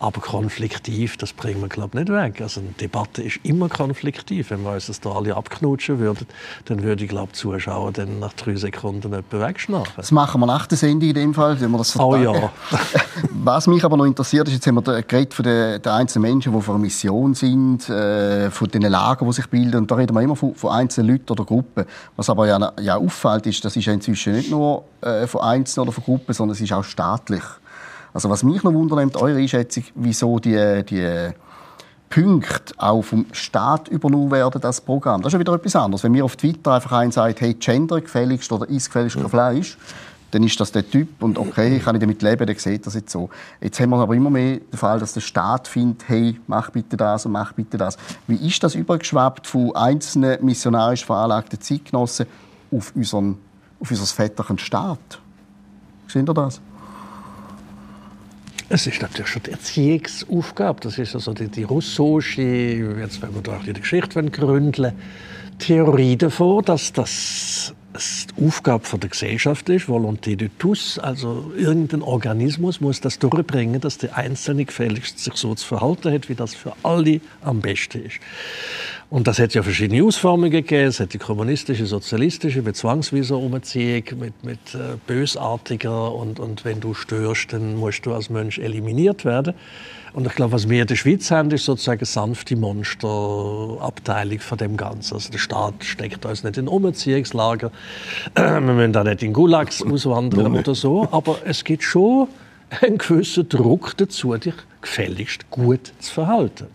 Aber 0.00 0.20
konfliktiv, 0.20 1.16
das 1.16 1.32
bringen 1.32 1.60
wir 1.60 1.68
glaube 1.68 1.98
nicht 1.98 2.08
weg. 2.08 2.40
Also 2.40 2.60
eine 2.60 2.70
Debatte 2.70 3.22
ist 3.22 3.40
immer 3.42 3.68
konfliktiv. 3.68 4.50
Wenn 4.50 4.62
wir 4.62 4.72
uns 4.72 4.86
das 4.86 5.00
da 5.00 5.10
alle 5.10 5.36
abknutschen 5.36 5.98
würden, 5.98 6.26
dann 6.66 6.84
würde 6.84 7.02
ich 7.02 7.10
glaube 7.10 7.32
Zuschauer 7.32 7.92
dann 7.92 8.20
nach 8.20 8.32
drei 8.34 8.54
Sekunden 8.54 9.12
etwa 9.12 9.40
wegschnachen. 9.40 9.92
Das 9.96 10.12
machen 10.12 10.40
wir 10.40 10.46
nach 10.46 10.66
der 10.66 10.78
Sendung 10.78 11.08
in 11.08 11.14
dem 11.14 11.34
Fall, 11.34 11.60
wenn 11.60 11.70
wir 11.72 11.78
das 11.78 11.98
Oh 11.98 12.14
ja. 12.14 12.32
Was 13.32 13.66
mich 13.66 13.84
aber 13.84 13.96
noch 13.96 14.04
interessiert 14.04 14.46
ist, 14.46 14.54
jetzt 14.54 14.66
haben 14.68 14.76
wir 14.76 15.02
geredet 15.02 15.34
von 15.34 15.44
den, 15.44 15.82
den 15.82 15.92
einzelnen 15.92 16.30
Menschen, 16.30 16.52
die 16.52 16.60
vor 16.60 16.74
einer 16.74 16.82
Mission 16.82 17.34
sind, 17.34 17.88
äh, 17.88 18.50
von 18.52 18.68
den 18.68 18.82
Lagen, 18.82 19.26
die 19.26 19.32
sich 19.32 19.48
bilden. 19.48 19.78
Und 19.78 19.90
da 19.90 19.96
reden 19.96 20.14
wir 20.14 20.22
immer 20.22 20.36
von, 20.36 20.54
von 20.54 20.70
einzelnen 20.70 21.10
Leuten 21.10 21.32
oder 21.32 21.44
Gruppen. 21.44 21.84
Was 22.14 22.30
aber 22.30 22.46
ja, 22.46 22.72
ja 22.80 22.96
auffällt, 22.96 23.46
ist, 23.46 23.64
das 23.64 23.74
ist 23.74 23.86
ja 23.86 23.92
inzwischen 23.92 24.34
nicht 24.34 24.50
nur 24.50 24.84
äh, 25.00 25.26
von 25.26 25.40
Einzelnen 25.40 25.88
oder 25.88 25.92
von 25.92 26.04
Gruppen, 26.04 26.32
sondern 26.32 26.54
es 26.54 26.60
ist 26.60 26.72
auch 26.72 26.84
staatlich. 26.84 27.42
Also 28.12 28.30
was 28.30 28.42
mich 28.42 28.62
noch 28.62 28.72
wundert, 28.72 29.16
eure 29.16 29.38
Einschätzung, 29.38 29.84
wieso 29.94 30.38
die, 30.38 30.84
die 30.84 31.32
Punkte 32.08 32.74
auch 32.78 33.02
vom 33.02 33.26
Staat 33.32 33.88
übernommen 33.88 34.30
werden, 34.30 34.60
das 34.60 34.80
Programm. 34.80 35.22
Das 35.22 35.30
ist 35.30 35.34
ja 35.34 35.40
wieder 35.40 35.54
etwas 35.54 35.76
anderes. 35.76 36.04
Wenn 36.04 36.12
mir 36.12 36.24
auf 36.24 36.36
Twitter 36.36 36.72
einfach 36.72 36.92
einer 36.92 37.12
sagt, 37.12 37.40
hey, 37.40 37.54
Gender 37.54 38.00
gefälligst 38.00 38.50
oder 38.50 38.68
ist 38.68 38.86
gefälligst 38.86 39.16
kein 39.16 39.28
Fleisch, 39.28 39.76
dann 40.30 40.42
ist 40.42 40.60
das 40.60 40.72
der 40.72 40.88
Typ 40.88 41.22
und 41.22 41.38
okay, 41.38 41.78
kann 41.78 41.94
ich 41.94 42.00
damit 42.00 42.20
leben, 42.22 42.46
der 42.46 42.58
sieht 42.58 42.86
das 42.86 42.94
jetzt 42.94 43.10
so. 43.10 43.30
Jetzt 43.60 43.80
haben 43.80 43.90
wir 43.90 43.96
aber 43.98 44.14
immer 44.14 44.30
mehr 44.30 44.58
den 44.58 44.76
Fall, 44.76 44.98
dass 44.98 45.14
der 45.14 45.22
Staat 45.22 45.68
findet, 45.68 46.06
hey, 46.08 46.38
mach 46.46 46.70
bitte 46.70 46.96
das 46.96 47.24
und 47.24 47.32
mach 47.32 47.52
bitte 47.52 47.78
das. 47.78 47.96
Wie 48.26 48.46
ist 48.46 48.62
das 48.62 48.74
übergeschwappt 48.74 49.46
von 49.46 49.74
einzelnen 49.74 50.44
missionarisch 50.44 51.04
veranlagten 51.04 51.60
Zeitgenossen 51.60 52.26
auf 52.70 52.92
unseren, 52.94 53.38
auf 53.80 53.90
unser 53.90 54.04
väterchen 54.04 54.58
Staat? 54.58 55.20
Seht 56.08 56.28
ihr 56.28 56.34
das? 56.34 56.60
Es 58.70 58.86
ist 58.86 59.00
natürlich 59.00 59.28
schon 59.28 59.42
die 59.44 59.52
Erziehungsaufgabe. 59.52 60.80
Das 60.82 60.98
ist 60.98 61.14
also 61.14 61.32
die, 61.32 61.48
die 61.48 61.62
russische, 61.62 62.42
jetzt 62.42 63.22
wenn 63.22 63.34
wir 63.34 63.40
da 63.42 63.60
die 63.64 63.72
Geschichte 63.72 64.22
gründeln, 64.24 64.92
Theorie 65.58 66.16
davon, 66.16 66.64
dass 66.64 66.92
das 66.92 67.74
die 68.38 68.46
Aufgabe 68.46 68.98
der 68.98 69.10
Gesellschaft 69.10 69.68
ist, 69.68 69.88
Volonté 69.88 70.36
de 70.36 70.50
tous, 70.58 70.98
also 70.98 71.52
irgendein 71.56 72.02
Organismus 72.02 72.80
muss 72.80 73.00
das 73.00 73.18
durchbringen, 73.18 73.80
dass 73.80 73.98
der 73.98 74.16
Einzelne 74.16 74.64
gefälligst 74.64 75.18
sich 75.18 75.34
so 75.34 75.54
zu 75.54 75.66
verhalten 75.66 76.12
hat, 76.12 76.28
wie 76.28 76.34
das 76.34 76.54
für 76.54 76.72
alle 76.82 77.20
am 77.42 77.60
besten 77.60 78.04
ist. 78.04 78.20
Und 79.10 79.26
das 79.26 79.38
hat 79.38 79.54
ja 79.54 79.62
verschiedene 79.62 80.04
Ausformungen 80.04 80.50
gegeben. 80.50 80.88
Es 80.88 81.00
hat 81.00 81.14
die 81.14 81.18
kommunistische, 81.18 81.86
sozialistische 81.86 82.60
mit 82.60 82.76
zwangswieser 82.76 83.38
Umziehung, 83.38 84.04
mit, 84.18 84.44
mit 84.44 84.74
äh, 84.74 84.96
bösartiger 85.06 86.14
und, 86.14 86.38
und 86.38 86.66
wenn 86.66 86.80
du 86.80 86.92
störst, 86.92 87.54
dann 87.54 87.76
musst 87.76 88.04
du 88.04 88.12
als 88.12 88.28
Mensch 88.28 88.58
eliminiert 88.58 89.24
werden. 89.24 89.54
Und 90.12 90.26
ich 90.26 90.34
glaube, 90.34 90.52
was 90.52 90.68
wir 90.68 90.82
in 90.82 90.86
der 90.86 90.96
Schweiz 90.96 91.30
haben, 91.30 91.50
ist 91.50 91.64
sozusagen 91.64 92.00
eine 92.00 92.06
sanfte 92.06 92.56
Monsterabteilung 92.56 94.38
von 94.40 94.58
dem 94.58 94.76
Ganzen. 94.76 95.14
Also 95.14 95.30
der 95.30 95.38
Staat 95.38 95.84
steckt 95.84 96.24
uns 96.24 96.44
nicht 96.44 96.56
in 96.56 96.68
Umziehungslager. 96.68 97.70
wir 98.34 98.60
müssen 98.60 98.92
da 98.92 99.04
nicht 99.04 99.22
in 99.22 99.32
Gulags 99.32 99.82
auswandern 99.86 100.56
oder 100.56 100.74
so. 100.74 101.08
Aber 101.10 101.38
es 101.44 101.64
gibt 101.64 101.82
schon 101.82 102.28
einen 102.82 102.98
gewissen 102.98 103.48
Druck 103.48 103.96
dazu, 103.96 104.36
dich 104.36 104.54
gefälligst 104.80 105.50
gut 105.50 105.92
zu 105.98 106.12
verhalten. 106.12 106.66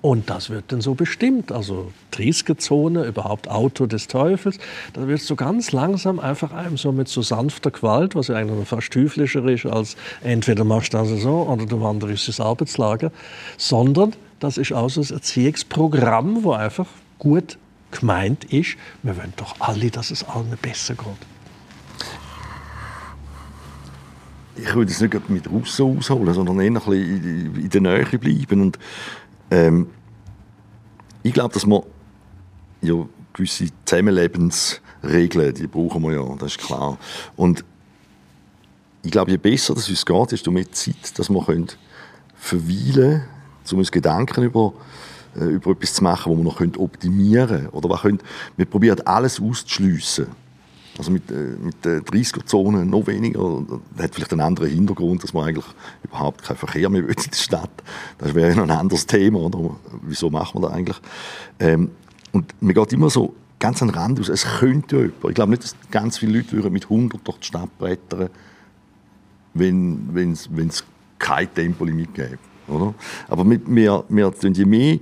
Und 0.00 0.30
das 0.30 0.50
wird 0.50 0.66
dann 0.68 0.80
so 0.80 0.94
bestimmt. 0.94 1.50
Also 1.50 1.92
30er-Zone, 2.12 3.04
überhaupt 3.04 3.48
Auto 3.48 3.86
des 3.86 4.06
Teufels. 4.06 4.58
Da 4.92 5.08
wird 5.08 5.20
so 5.20 5.34
ganz 5.34 5.72
langsam 5.72 6.20
einfach 6.20 6.52
einem 6.52 6.76
so 6.76 6.92
mit 6.92 7.08
so 7.08 7.22
sanfter 7.22 7.70
Gewalt, 7.70 8.14
was 8.14 8.28
ja 8.28 8.36
eigentlich 8.36 8.58
noch 8.58 8.66
fast 8.66 8.92
teuflischer 8.92 9.44
ist, 9.46 9.66
als 9.66 9.96
entweder 10.22 10.64
machst 10.64 10.94
du 10.94 10.98
das 10.98 11.08
so 11.20 11.42
oder 11.42 11.66
du 11.66 11.80
wanderst 11.80 12.28
ins 12.28 12.40
Arbeitslager. 12.40 13.10
Sondern 13.56 14.12
das 14.38 14.56
ist 14.56 14.72
auch 14.72 14.88
so 14.88 15.00
ein 15.00 15.10
Erziehungsprogramm, 15.10 16.44
wo 16.44 16.52
einfach 16.52 16.86
gut 17.18 17.58
gemeint 17.90 18.44
ist, 18.44 18.76
wir 19.02 19.16
wollen 19.16 19.32
doch 19.36 19.56
alle, 19.60 19.90
dass 19.90 20.10
es 20.10 20.24
allen 20.24 20.56
besser 20.60 20.94
geht. 20.94 21.06
Ich 24.56 24.74
würde 24.74 24.90
es 24.90 25.00
nicht 25.00 25.30
mit 25.30 25.48
Russen 25.48 25.98
ausholen, 25.98 26.34
sondern 26.34 26.60
eher 26.60 26.66
ein 26.66 26.74
bisschen 26.74 27.56
in 27.56 27.70
der 27.70 27.80
Nähe 27.80 28.18
bleiben. 28.18 28.60
Und 28.60 28.78
ähm, 29.50 29.88
ich 31.22 31.32
glaube, 31.32 31.54
dass 31.54 31.66
man 31.66 31.82
ja, 32.80 32.94
gewisse 33.32 33.66
Zusammenlebensregeln, 33.84 35.54
die 35.54 35.66
brauchen 35.66 36.02
wir 36.02 36.12
ja, 36.12 36.36
das 36.38 36.52
ist 36.52 36.58
klar. 36.58 36.98
Und 37.36 37.64
ich 39.02 39.10
glaube, 39.10 39.30
je 39.30 39.36
besser 39.36 39.76
es 39.76 39.88
uns 39.88 40.04
geht, 40.04 40.32
desto 40.32 40.50
mehr 40.50 40.70
Zeit, 40.72 41.18
dass 41.18 41.30
wir 41.30 41.44
können 41.44 41.68
verweilen, 42.34 43.24
um 43.70 43.78
uns 43.78 43.92
Gedanken 43.92 44.44
über, 44.44 44.72
äh, 45.36 45.44
über 45.44 45.72
etwas 45.72 45.94
zu 45.94 46.04
machen, 46.04 46.32
wo 46.32 46.36
wir 46.36 46.44
noch 46.44 46.60
optimieren 46.78 47.48
können. 47.48 47.68
Oder 47.68 47.90
was 47.90 48.02
können, 48.02 48.20
wir 48.56 48.66
probieren 48.66 49.00
alles 49.06 49.40
auszuschliessen. 49.40 50.26
Also 50.98 51.12
mit, 51.12 51.30
äh, 51.30 51.56
mit 51.62 51.84
der 51.84 52.02
30er-Zone 52.02 52.84
noch 52.84 53.06
weniger. 53.06 53.62
Das 53.94 54.04
hat 54.04 54.14
vielleicht 54.14 54.32
einen 54.32 54.40
anderen 54.40 54.68
Hintergrund, 54.68 55.22
dass 55.22 55.32
man 55.32 55.48
eigentlich 55.48 55.64
überhaupt 56.02 56.42
keinen 56.42 56.56
Verkehr 56.56 56.88
mehr 56.90 57.02
will 57.06 57.14
in 57.16 57.30
der 57.30 57.36
Stadt. 57.36 57.70
Das 58.18 58.34
wäre 58.34 58.60
ein 58.60 58.70
anderes 58.70 59.06
Thema. 59.06 59.40
Oder? 59.40 59.76
Wieso 60.02 60.28
machen 60.28 60.60
wir 60.60 60.68
das 60.68 60.76
eigentlich? 60.76 60.96
Ähm, 61.60 61.90
und 62.32 62.60
mir 62.60 62.74
geht 62.74 62.92
immer 62.92 63.10
so 63.10 63.34
ganz 63.58 63.80
an 63.80 63.88
den 63.88 63.94
Rand 63.94 64.20
aus. 64.20 64.28
Es 64.28 64.44
könnte 64.44 64.96
ja 64.96 65.02
jemand. 65.02 65.24
Ich 65.28 65.34
glaube 65.34 65.50
nicht, 65.50 65.64
dass 65.64 65.76
ganz 65.90 66.18
viele 66.18 66.38
Leute 66.38 66.52
würden 66.52 66.72
mit 66.72 66.84
100 66.84 67.26
durch 67.26 67.38
die 67.38 67.46
Stadt 67.46 67.78
brettern, 67.78 68.28
wenn 69.54 70.32
es 70.32 70.84
kein 71.18 71.52
Tempolimit 71.54 72.14
gäbe. 72.14 72.38
Oder? 72.68 72.94
Aber 73.28 73.48
wir, 73.48 73.60
wir, 73.66 74.04
wir, 74.08 74.32
je 74.52 74.64
mehr 74.64 74.98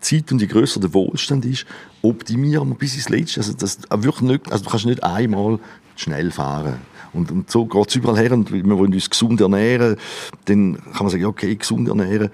Zeit 0.00 0.30
und 0.32 0.40
je 0.40 0.46
größer 0.46 0.80
der 0.80 0.94
Wohlstand 0.94 1.44
ist, 1.44 1.66
optimieren 2.02 2.68
wir 2.68 2.74
bis 2.74 2.94
ins 2.94 3.08
Letzte. 3.08 3.40
Also, 3.40 3.52
das, 3.52 3.78
nicht, 4.20 4.52
also 4.52 4.64
du 4.64 4.70
kannst 4.70 4.86
nicht 4.86 5.02
einmal 5.02 5.58
schnell 5.96 6.30
fahren. 6.30 6.76
Und, 7.12 7.30
und 7.30 7.50
so 7.50 7.66
geht 7.66 7.88
es 7.88 7.96
überall 7.96 8.18
her. 8.18 8.32
Und 8.32 8.52
wir 8.52 8.64
wollen 8.78 8.92
uns 8.92 9.10
gesund 9.10 9.40
ernähren. 9.40 9.96
Dann 10.44 10.76
kann 10.76 11.06
man 11.06 11.08
sagen, 11.08 11.24
okay, 11.24 11.54
gesund 11.54 11.88
ernähren. 11.88 12.30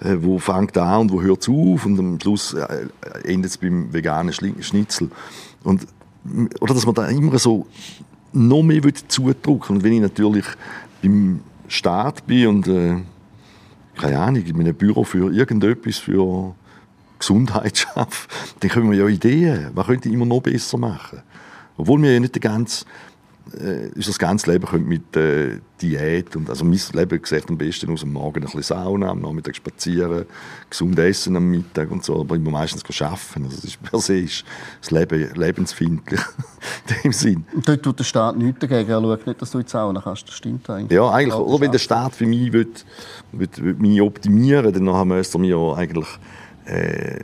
Äh, 0.00 0.16
wo 0.20 0.38
fängt 0.38 0.76
an 0.76 1.02
und 1.02 1.12
wo 1.12 1.22
hört 1.22 1.42
es 1.42 1.48
auf? 1.48 1.86
Und 1.86 1.98
am 1.98 2.20
Schluss 2.20 2.54
äh, 2.54 2.88
endet 3.24 3.52
es 3.52 3.58
beim 3.58 3.92
veganen 3.92 4.32
Schnitzel. 4.32 5.10
Und, 5.62 5.86
oder 6.60 6.74
dass 6.74 6.86
man 6.86 6.94
da 6.94 7.06
immer 7.06 7.38
so 7.38 7.66
noch 8.32 8.62
mehr 8.62 8.82
zudrücken 9.08 9.76
Und 9.76 9.84
wenn 9.84 9.94
ich 9.94 10.00
natürlich 10.00 10.44
beim 11.02 11.40
Staat 11.68 12.26
bin 12.26 12.46
und 12.48 12.68
äh, 12.68 12.96
keine 13.96 14.18
Ahnung, 14.18 14.44
in 14.44 14.60
einem 14.60 14.74
Büro 14.74 15.04
für 15.04 15.32
irgendetwas, 15.32 15.98
für 15.98 16.54
Gesundheit 17.18 17.78
schaffe, 17.78 18.28
dann 18.60 18.70
können 18.70 18.90
wir 18.90 18.98
ja 18.98 19.08
Ideen, 19.08 19.70
was 19.74 19.86
könnte 19.86 20.08
ich 20.08 20.14
immer 20.14 20.26
noch 20.26 20.40
besser 20.40 20.78
machen. 20.78 21.22
Obwohl 21.76 22.00
wir 22.02 22.12
ja 22.12 22.20
nicht 22.20 22.40
ganzen 22.40 22.86
äh, 23.54 23.90
unser 23.94 24.12
ganzes 24.18 24.46
Leben 24.46 24.66
könnte 24.66 24.88
mit 24.88 25.16
äh, 25.16 25.60
Diät 25.80 26.34
und 26.36 26.48
also 26.50 26.64
mein 26.64 26.80
Leben 26.92 27.20
sieht 27.24 27.48
am 27.48 27.56
besten 27.56 27.90
aus 27.92 28.02
am 28.02 28.12
Morgen 28.12 28.40
ein 28.40 28.44
bisschen 28.44 28.62
Sauna, 28.62 29.10
am 29.10 29.20
Nachmittag 29.20 29.54
spazieren, 29.54 30.26
gesund 30.68 30.98
essen 30.98 31.36
am 31.36 31.48
Mittag 31.48 31.90
und 31.90 32.04
so, 32.04 32.20
aber 32.20 32.36
immer 32.36 32.50
meistens 32.50 32.82
arbeiten. 33.00 33.44
Also 33.44 33.56
das 33.56 33.64
ist 33.64 33.82
per 33.82 34.00
se 34.00 34.18
ist 34.18 34.44
das 34.80 34.90
Leben 34.90 35.30
lebensfindlich 35.34 36.20
in 36.88 37.02
dem 37.04 37.12
Sinn. 37.12 37.44
Und 37.54 37.68
dort 37.68 37.82
tut 37.82 37.98
der 37.98 38.04
Staat 38.04 38.36
nichts 38.36 38.60
dagegen, 38.60 38.90
er 38.90 39.00
schaut 39.00 39.26
nicht, 39.26 39.42
dass 39.42 39.50
du 39.50 39.58
in 39.58 39.64
die 39.64 39.70
Sauna 39.70 40.00
kannst, 40.00 40.26
das 40.28 40.34
stimmt 40.34 40.68
eigentlich. 40.68 40.96
Ja, 40.96 41.10
eigentlich, 41.10 41.34
oder 41.34 41.60
wenn 41.60 41.72
der 41.72 41.78
Staat 41.78 42.14
für 42.14 42.26
mich 42.26 42.52
will, 42.52 42.68
will, 43.32 43.48
will 43.58 43.74
mich 43.74 44.00
optimieren 44.00 44.72
dann 44.72 45.08
müsste 45.08 45.38
er 45.38 45.40
mir 45.40 45.74
eigentlich 45.76 46.08
äh, 46.66 47.20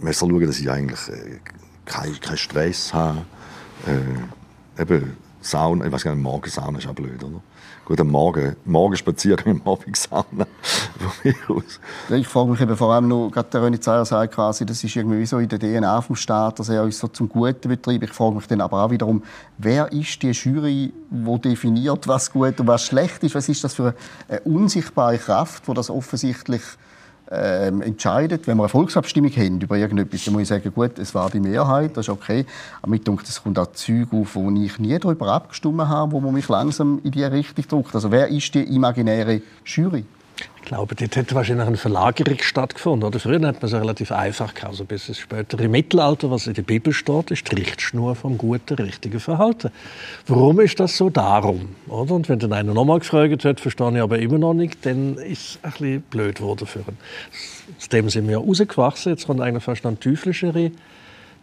müsste 0.00 0.26
schauen, 0.26 0.46
dass 0.46 0.58
ich 0.58 0.70
eigentlich 0.70 1.08
äh, 1.08 1.40
keinen 1.84 2.20
kein 2.20 2.36
Stress 2.36 2.92
habe. 2.92 3.22
Äh, 3.86 4.82
eben, 4.82 5.16
Sauna, 5.40 5.86
ich 5.86 5.92
weiß 5.92 6.04
gar 6.04 6.14
nicht, 6.14 6.22
Morgensauna 6.22 6.78
ist 6.78 6.88
auch 6.88 6.94
blöd, 6.94 7.22
oder? 7.22 7.40
Gut, 7.84 8.00
am 8.00 8.08
Morgen, 8.08 8.56
Morgen 8.64 8.96
spazieren, 8.96 9.62
am 9.64 9.72
Abend 9.72 9.96
Sauna. 9.96 10.44
ich 12.10 12.26
frage 12.26 12.50
mich 12.50 12.60
eben 12.60 12.76
vor 12.76 12.92
allem 12.92 13.06
noch, 13.06 13.30
gerade 13.30 13.48
der 13.48 13.60
René 13.60 13.80
Zeyer 13.80 14.04
sagt 14.04 14.34
quasi, 14.34 14.66
das 14.66 14.82
ist 14.82 14.96
irgendwie 14.96 15.24
so 15.24 15.38
in 15.38 15.48
der 15.48 15.60
DNA 15.60 16.00
vom 16.00 16.16
Staat, 16.16 16.58
dass 16.58 16.68
er 16.68 16.82
uns 16.82 16.98
so 16.98 17.06
zum 17.06 17.28
Guten 17.28 17.68
betreibt. 17.68 18.02
Ich 18.02 18.10
frage 18.10 18.34
mich 18.34 18.48
dann 18.48 18.60
aber 18.60 18.82
auch 18.82 18.90
wiederum, 18.90 19.22
wer 19.58 19.92
ist 19.92 20.20
die 20.20 20.32
Jury, 20.32 20.92
die 21.10 21.40
definiert, 21.40 22.08
was 22.08 22.32
gut 22.32 22.58
und 22.58 22.66
was 22.66 22.84
schlecht 22.84 23.22
ist? 23.22 23.36
Was 23.36 23.48
ist 23.48 23.62
das 23.62 23.74
für 23.74 23.94
eine 24.28 24.40
unsichtbare 24.40 25.18
Kraft, 25.18 25.68
die 25.68 25.74
das 25.74 25.88
offensichtlich 25.88 26.62
ähm, 27.30 27.82
entscheidet. 27.82 28.46
Wenn 28.46 28.56
wir 28.56 28.64
eine 28.64 28.68
Volksabstimmung 28.68 29.30
haben 29.30 29.60
über 29.60 29.76
irgendetwas, 29.76 30.24
dann 30.24 30.34
muss 30.34 30.42
ich 30.42 30.48
sagen, 30.48 30.72
gut, 30.74 30.98
es 30.98 31.14
war 31.14 31.30
die 31.30 31.40
Mehrheit, 31.40 31.96
das 31.96 32.06
ist 32.06 32.10
okay. 32.10 32.46
Aber 32.82 32.90
mir 32.90 32.98
denke, 32.98 33.24
es 33.26 33.42
kommt 33.42 33.58
auch 33.58 33.72
Zeug 33.72 34.08
auf, 34.12 34.34
wo 34.34 34.50
ich 34.50 34.78
nie 34.78 34.98
darüber 34.98 35.32
abgestimmt 35.32 35.80
habe, 35.80 36.12
wo 36.12 36.20
man 36.20 36.34
mich 36.34 36.48
langsam 36.48 37.00
in 37.02 37.10
die 37.10 37.24
Richtung 37.24 37.66
drückt. 37.68 37.94
Also 37.94 38.10
wer 38.10 38.28
ist 38.28 38.54
die 38.54 38.62
imaginäre 38.62 39.42
Jury? 39.64 40.04
Ich 40.38 40.68
glaube, 40.68 40.96
dort 40.96 41.14
hätte 41.14 41.34
wahrscheinlich 41.34 41.66
eine 41.66 41.76
Verlagerung 41.76 42.38
stattgefunden. 42.40 43.06
Oder? 43.06 43.20
Früher 43.20 43.40
hat 43.46 43.62
man 43.62 43.64
es 43.64 43.72
relativ 43.72 44.10
einfach 44.10 44.52
gehabt. 44.52 44.72
Also 44.72 44.84
bis 44.84 45.08
ins 45.08 45.18
spätere 45.18 45.68
Mittelalter, 45.68 46.30
was 46.30 46.46
in 46.48 46.54
der 46.54 46.62
Bibel 46.62 46.92
steht, 46.92 47.30
ist 47.30 47.50
die 47.50 47.54
Richtschnur 47.54 48.16
vom 48.16 48.36
guten, 48.36 48.74
richtigen 48.74 49.20
Verhalten. 49.20 49.70
Warum 50.26 50.58
ist 50.60 50.80
das 50.80 50.96
so? 50.96 51.08
Darum. 51.08 51.76
Oder? 51.86 52.14
Und 52.14 52.28
wenn 52.28 52.40
dann 52.40 52.52
einer 52.52 52.74
nochmal 52.74 52.98
gefragt 52.98 53.44
hat, 53.44 53.60
verstehe 53.60 53.92
ich 53.94 54.00
aber 54.00 54.18
immer 54.18 54.38
noch 54.38 54.54
nicht, 54.54 54.84
dann 54.84 55.16
ist 55.18 55.40
es 55.40 55.58
ein 55.62 55.70
bisschen 55.70 56.02
blöd 56.02 56.36
geworden 56.38 56.66
für 56.66 56.80
ihn. 56.80 56.98
Aus 57.78 57.88
dem 57.88 58.10
sind 58.10 58.28
wir 58.28 58.38
rausgewachsen. 58.38 59.12
Jetzt 59.12 59.26
kommt 59.26 59.40
eigentlich 59.40 59.64
fast 59.64 59.86
ein 59.86 60.00
teuflischere 60.00 60.72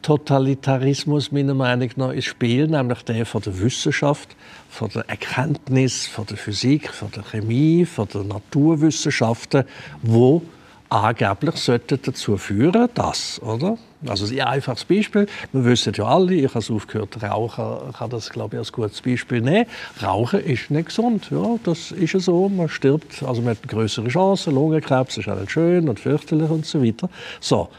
Totalitarismus 0.04 1.32
meiner 1.32 1.56
Meinung 1.56 1.90
nach 1.96 2.12
ins 2.12 2.26
Spiel, 2.26 2.68
nämlich 2.68 3.02
der 3.04 3.26
von 3.26 3.42
der 3.42 3.60
Wissenschaft, 3.60 4.36
von 4.70 4.90
der 4.90 5.10
Erkenntnis, 5.10 6.06
von 6.06 6.28
der 6.28 6.38
Physik, 6.38 6.92
von 6.92 7.10
der 7.12 7.24
Chemie, 7.24 7.86
von 7.86 8.08
der 8.14 8.24
Naturwissenschaften, 8.24 9.64
wo 10.04 10.44
angeblich 10.90 11.56
sollte 11.56 11.98
dazu 11.98 12.38
führen, 12.38 12.88
dass, 12.94 13.42
oder? 13.42 13.78
Also 14.06 14.26
ein 14.32 14.42
einfaches 14.42 14.86
Beispiel, 14.86 15.28
wir 15.52 15.66
wissen 15.66 15.94
ja 15.96 16.06
alle, 16.06 16.36
ich 16.36 16.54
habe 16.54 16.74
aufgehört 16.74 17.24
rauchen, 17.24 17.94
kann 17.94 18.10
das 18.10 18.30
glaube 18.30 18.56
ich 18.56 18.60
als 18.60 18.72
gutes 18.72 19.02
Beispiel 19.02 19.42
nehmen. 19.42 19.66
Rauchen 20.04 20.42
ist 20.42 20.70
nicht 20.70 20.88
gesund, 20.88 21.30
ja, 21.32 21.56
das 21.64 21.92
ist 21.92 22.14
ja 22.14 22.20
so, 22.20 22.50
man 22.50 22.70
stirbt, 22.70 23.24
also 23.24 23.42
man 23.42 23.52
hat 23.52 23.68
größere 23.68 24.10
Chancen, 24.10 24.54
Lungenkrebs 24.54 25.18
ist 25.18 25.30
auch 25.30 25.40
nicht 25.40 25.52
schön 25.52 25.90
und 25.90 26.00
fürchterlich 26.00 26.50
und 26.50 26.66
so 26.66 26.84
weiter. 26.84 27.10
So, 27.40 27.70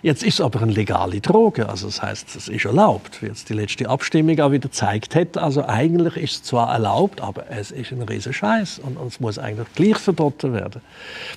Jetzt 0.00 0.22
ist 0.22 0.34
es 0.34 0.40
aber 0.40 0.62
eine 0.62 0.70
legale 0.70 1.20
Droge, 1.20 1.68
also 1.68 1.86
das 1.86 2.00
heißt, 2.00 2.36
es 2.36 2.48
ist 2.48 2.64
erlaubt, 2.64 3.20
wie 3.20 3.26
jetzt 3.26 3.48
die 3.48 3.54
letzte 3.54 3.88
Abstimmung 3.88 4.38
auch 4.38 4.52
wieder 4.52 4.68
gezeigt 4.68 5.16
hat. 5.16 5.36
Also 5.36 5.64
eigentlich 5.66 6.16
ist 6.16 6.32
es 6.34 6.42
zwar 6.44 6.72
erlaubt, 6.72 7.20
aber 7.20 7.50
es 7.50 7.72
ist 7.72 7.90
ein 7.90 8.02
riesen 8.02 8.32
Scheiß 8.32 8.78
und, 8.78 8.96
es 9.08 9.18
muss 9.18 9.38
eigentlich 9.38 9.66
gleich 9.74 9.96
verboten 9.96 10.52
werden. 10.52 10.82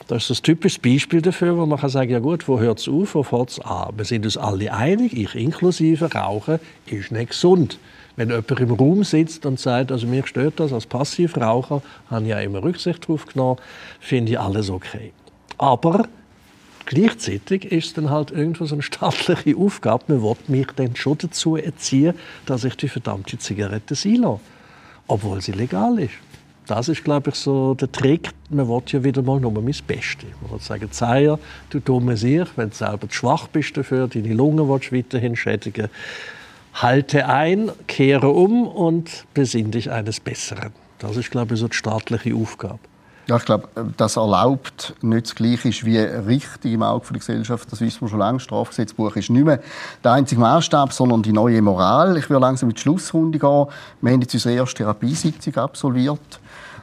Das 0.07 0.29
ist 0.29 0.41
ein 0.41 0.43
typisches 0.43 0.77
Beispiel 0.77 1.23
dafür, 1.23 1.57
wo 1.57 1.65
man 1.65 1.79
kann 1.79 1.89
sagen, 1.89 2.11
ja 2.11 2.19
gut, 2.19 2.47
wo 2.47 2.59
hört 2.59 2.79
es 2.79 2.87
auf, 2.87 3.15
wo 3.15 3.23
fährt 3.23 3.49
es 3.49 3.59
an? 3.61 3.93
Wir 3.97 4.05
sind 4.05 4.25
uns 4.25 4.37
alle 4.37 4.71
einig, 4.71 5.17
ich 5.17 5.33
inklusive, 5.33 6.13
Rauchen 6.13 6.59
ist 6.85 7.11
nicht 7.11 7.29
gesund. 7.29 7.79
Wenn 8.15 8.29
jemand 8.29 8.59
im 8.59 8.71
Raum 8.71 9.03
sitzt 9.03 9.45
und 9.47 9.59
sagt, 9.59 9.91
also 9.91 10.05
mir 10.05 10.27
stört 10.27 10.59
das 10.59 10.71
als 10.71 10.85
Passivraucher, 10.85 11.81
habe 12.11 12.23
ich 12.23 12.29
ja 12.29 12.39
immer 12.41 12.61
Rücksicht 12.61 13.05
darauf 13.05 13.25
genommen, 13.25 13.57
finde 13.99 14.33
ich 14.33 14.39
alles 14.39 14.69
okay. 14.69 15.13
Aber 15.57 16.05
Gleichzeitig 16.85 17.65
ist 17.71 17.87
es 17.87 17.93
dann 17.93 18.09
halt 18.09 18.31
irgendwo 18.31 18.65
so 18.65 18.75
eine 18.75 18.81
staatliche 18.81 19.55
Aufgabe. 19.57 20.03
Man 20.07 20.23
will 20.23 20.35
mich 20.47 20.67
dann 20.75 20.95
schon 20.95 21.17
dazu 21.17 21.55
erziehen, 21.55 22.13
dass 22.45 22.63
ich 22.63 22.75
die 22.75 22.89
verdammte 22.89 23.37
Zigarette 23.37 23.95
einlasse. 24.03 24.39
Obwohl 25.07 25.41
sie 25.41 25.51
legal 25.51 25.99
ist. 25.99 26.13
Das 26.67 26.87
ist, 26.87 27.03
glaube 27.03 27.31
ich, 27.31 27.35
so 27.35 27.73
der 27.73 27.91
Trick. 27.91 28.29
Man 28.49 28.67
will 28.67 28.81
ja 28.87 29.03
wieder 29.03 29.21
mal 29.21 29.39
nur 29.39 29.51
mein 29.51 29.65
Bestes. 29.65 30.29
Man 30.41 30.51
will 30.51 30.59
sagen, 30.59 30.91
Zeier, 30.91 31.39
du 31.69 31.79
dumme 31.79 32.15
Sieg, 32.15 32.47
wenn 32.55 32.69
du 32.69 32.75
selber 32.75 33.09
zu 33.09 33.15
schwach 33.15 33.47
bist 33.47 33.75
dafür, 33.75 34.07
deine 34.07 34.33
Lungen 34.33 34.69
willst 34.69 34.93
weiterhin 34.93 35.35
schädigen, 35.35 35.89
halte 36.73 37.27
ein, 37.27 37.71
kehre 37.87 38.29
um 38.29 38.67
und 38.67 39.25
besinn 39.33 39.71
dich 39.71 39.91
eines 39.91 40.19
Besseren. 40.19 40.71
Das 40.99 41.17
ist, 41.17 41.31
glaube 41.31 41.55
ich, 41.55 41.59
so 41.59 41.67
die 41.67 41.75
staatliche 41.75 42.35
Aufgabe. 42.35 42.79
Ja, 43.27 43.37
ich 43.37 43.45
glaube, 43.45 43.69
das 43.97 44.17
erlaubt 44.17 44.95
nicht 45.01 45.27
das 45.27 45.35
Gleiche 45.35 45.69
ist 45.69 45.85
wie 45.85 45.97
richtig 45.99 46.73
im 46.73 46.83
Auge 46.83 47.05
der 47.11 47.19
Gesellschaft. 47.19 47.71
Das 47.71 47.79
wissen 47.79 48.01
wir 48.01 48.09
schon 48.09 48.19
lange. 48.19 48.39
Strafgesetzbuch 48.39 49.15
ist 49.15 49.29
nicht 49.29 49.45
mehr 49.45 49.61
der 50.03 50.13
einzige 50.13 50.41
Maßstab, 50.41 50.91
sondern 50.91 51.21
die 51.21 51.31
neue 51.31 51.61
Moral. 51.61 52.17
Ich 52.17 52.29
will 52.29 52.37
langsam 52.37 52.69
in 52.69 52.75
die 52.75 52.81
Schlussrunde 52.81 53.37
gehen. 53.37 53.67
Wir 54.01 54.11
haben 54.11 54.21
jetzt 54.21 54.33
unsere 54.33 54.55
erste 54.55 54.83
Therapiesitzung 54.83 55.55
absolviert. 55.55 56.39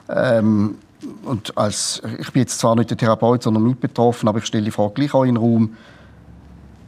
Ähm, 0.09 0.77
und 1.25 1.57
als, 1.57 2.03
ich 2.19 2.33
bin 2.33 2.43
jetzt 2.43 2.59
zwar 2.59 2.77
nicht 2.77 2.91
der 2.91 2.97
Therapeut, 2.97 3.43
sondern 3.43 3.65
nicht 3.65 3.81
betroffen, 3.81 4.29
aber 4.29 4.39
ich 4.39 4.47
stelle 4.47 4.65
die 4.65 4.71
Frage 4.71 4.95
gleich 4.95 5.15
auch 5.15 5.25
in 5.25 5.35
den 5.35 5.37
Raum. 5.37 5.77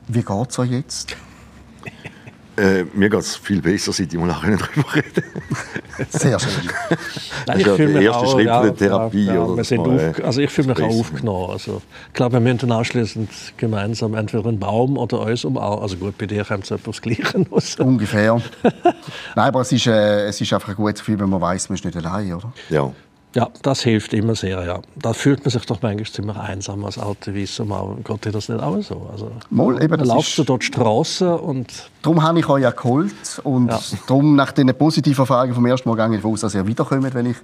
Wie 0.09 0.23
geht 0.23 0.51
es 0.51 0.59
euch 0.59 0.71
jetzt? 0.71 1.17
Äh, 2.61 2.85
mir 2.93 3.09
geht 3.09 3.21
es 3.21 3.37
viel 3.37 3.63
besser, 3.63 3.93
seit 3.93 4.13
ich 4.13 4.19
mal 4.19 4.27
nachher 4.27 4.57
darüber 4.57 4.95
rede. 4.95 5.23
Sehr 6.11 6.39
schön. 6.39 6.71
Nein, 7.47 7.61
ich 7.61 7.67
fühle 7.67 7.89
mich 7.89 8.03
erste 8.03 8.23
auch, 8.23 8.33
Schritt 8.33 8.47
ja, 8.47 8.63
der 8.63 8.77
Therapie. 8.77 9.25
Ja, 9.25 9.35
ja, 9.35 9.57
wir 9.57 9.65
sind 9.65 9.81
auf, 9.81 10.25
also 10.25 10.41
ich 10.43 10.51
fühle 10.51 10.69
mich 10.69 10.83
auch 10.83 11.01
aufgenommen. 11.01 11.51
Also, 11.51 11.81
ich 12.09 12.13
glaube, 12.13 12.35
wir 12.35 12.41
müssen 12.41 12.71
anschließend 12.71 13.31
gemeinsam 13.57 14.15
entweder 14.15 14.47
einen 14.47 14.59
Baum 14.59 14.99
oder 14.99 15.21
uns 15.21 15.45
umarmen. 15.45 15.83
Also 15.83 15.97
gut, 15.97 16.19
bei 16.19 16.27
dir 16.27 16.45
kommt 16.45 16.65
es 16.65 16.71
etwas 16.71 17.01
Gleiche 17.01 17.47
raus. 17.51 17.77
Ungefähr. 17.79 18.43
Nein, 18.63 18.95
aber 19.37 19.63
es 19.63 19.73
ist, 19.73 19.87
äh, 19.87 20.27
es 20.27 20.39
ist 20.41 20.53
einfach 20.53 20.69
ein 20.69 20.75
gutes 20.75 21.01
Gefühl, 21.01 21.19
wenn 21.19 21.31
man 21.31 21.41
weiß, 21.41 21.71
man 21.71 21.77
ist 21.77 21.85
nicht 21.85 21.97
allein, 21.97 22.35
oder? 22.35 22.53
Ja. 22.69 22.93
Ja, 23.35 23.49
das 23.63 23.83
hilft 23.83 24.13
immer 24.13 24.35
sehr, 24.35 24.65
ja. 24.65 24.81
Da 24.97 25.13
fühlt 25.13 25.45
man 25.45 25.51
sich 25.51 25.65
doch 25.65 25.81
manchmal 25.83 26.07
ziemlich 26.07 26.37
einsam 26.37 26.85
als 26.85 26.99
alte 26.99 27.33
Mann. 27.65 27.99
Gott, 28.03 28.27
ist 28.27 28.35
das 28.35 28.49
nicht 28.49 28.61
auch 28.61 28.81
so? 28.83 29.09
Also, 29.13 29.31
Mal, 29.51 29.81
eben, 29.83 29.97
da 29.97 30.05
laufst 30.05 30.37
du 30.39 30.45
dort 30.45 30.63
die 30.63 30.67
Straße 30.67 31.37
und... 31.37 31.91
Darum 32.03 32.23
habe 32.23 32.41
ich 32.41 32.49
euch 32.49 32.63
ja 32.63 32.71
geholt 32.71 33.41
und 33.45 33.69
ja. 33.69 33.79
darum, 34.09 34.35
nach 34.35 34.53
diesen 34.53 34.75
positiven 34.75 35.23
Erfahrungen 35.23 35.55
vom 35.55 35.67
ersten 35.67 35.89
Mal 35.89 35.97
gehe 35.97 36.17
ich 36.17 36.23
davon 36.23 36.33
aus, 36.33 36.41
dass 36.41 36.55
ihr 36.55 36.67
wiederkommt, 36.67 37.15
wenn 37.15 37.27
ich 37.27 37.37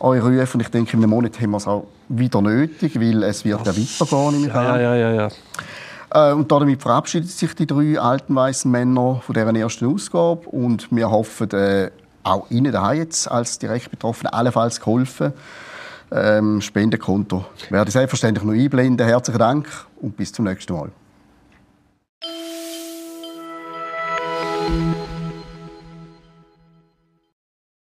euch 0.00 0.22
rufe. 0.22 0.54
Und 0.54 0.60
ich 0.60 0.68
denke, 0.68 0.96
in 0.96 1.02
einem 1.02 1.10
Monat 1.10 1.40
haben 1.40 1.50
wir 1.50 1.56
es 1.56 1.66
auch 1.66 1.84
wieder 2.08 2.42
nötig, 2.42 3.00
weil 3.00 3.22
es 3.22 3.44
wird 3.44 3.64
ja 3.64 3.72
weitergehen, 3.74 4.44
ja, 4.48 4.62
ja, 4.62 4.78
ja, 4.78 4.94
ja, 4.96 5.12
ja. 5.12 5.28
Äh, 6.12 6.32
und 6.32 6.50
damit 6.50 6.82
verabschieden 6.82 7.26
sich 7.26 7.54
die 7.54 7.66
drei 7.66 7.98
alten 7.98 8.34
weißen 8.34 8.70
Männer 8.70 9.22
von 9.24 9.34
deren 9.34 9.56
ersten 9.56 9.86
Ausgabe 9.86 10.48
und 10.48 10.88
wir 10.90 11.10
hoffen, 11.10 11.50
äh, 11.52 11.90
auch 12.22 12.50
Ihnen 12.50 12.72
daheim 12.72 12.98
jetzt 12.98 13.30
als 13.30 13.58
direkt 13.58 13.90
Betroffene 13.90 14.32
allenfalls 14.32 14.80
geholfen. 14.80 15.32
Ähm, 16.12 16.60
Spendenkonto 16.60 17.44
werde 17.70 17.88
ich 17.88 17.92
selbstverständlich 17.92 18.44
noch 18.44 18.52
einblenden. 18.52 19.06
Herzlichen 19.06 19.38
Dank 19.38 19.68
und 20.00 20.16
bis 20.16 20.32
zum 20.32 20.44
nächsten 20.44 20.72
Mal. 20.72 20.90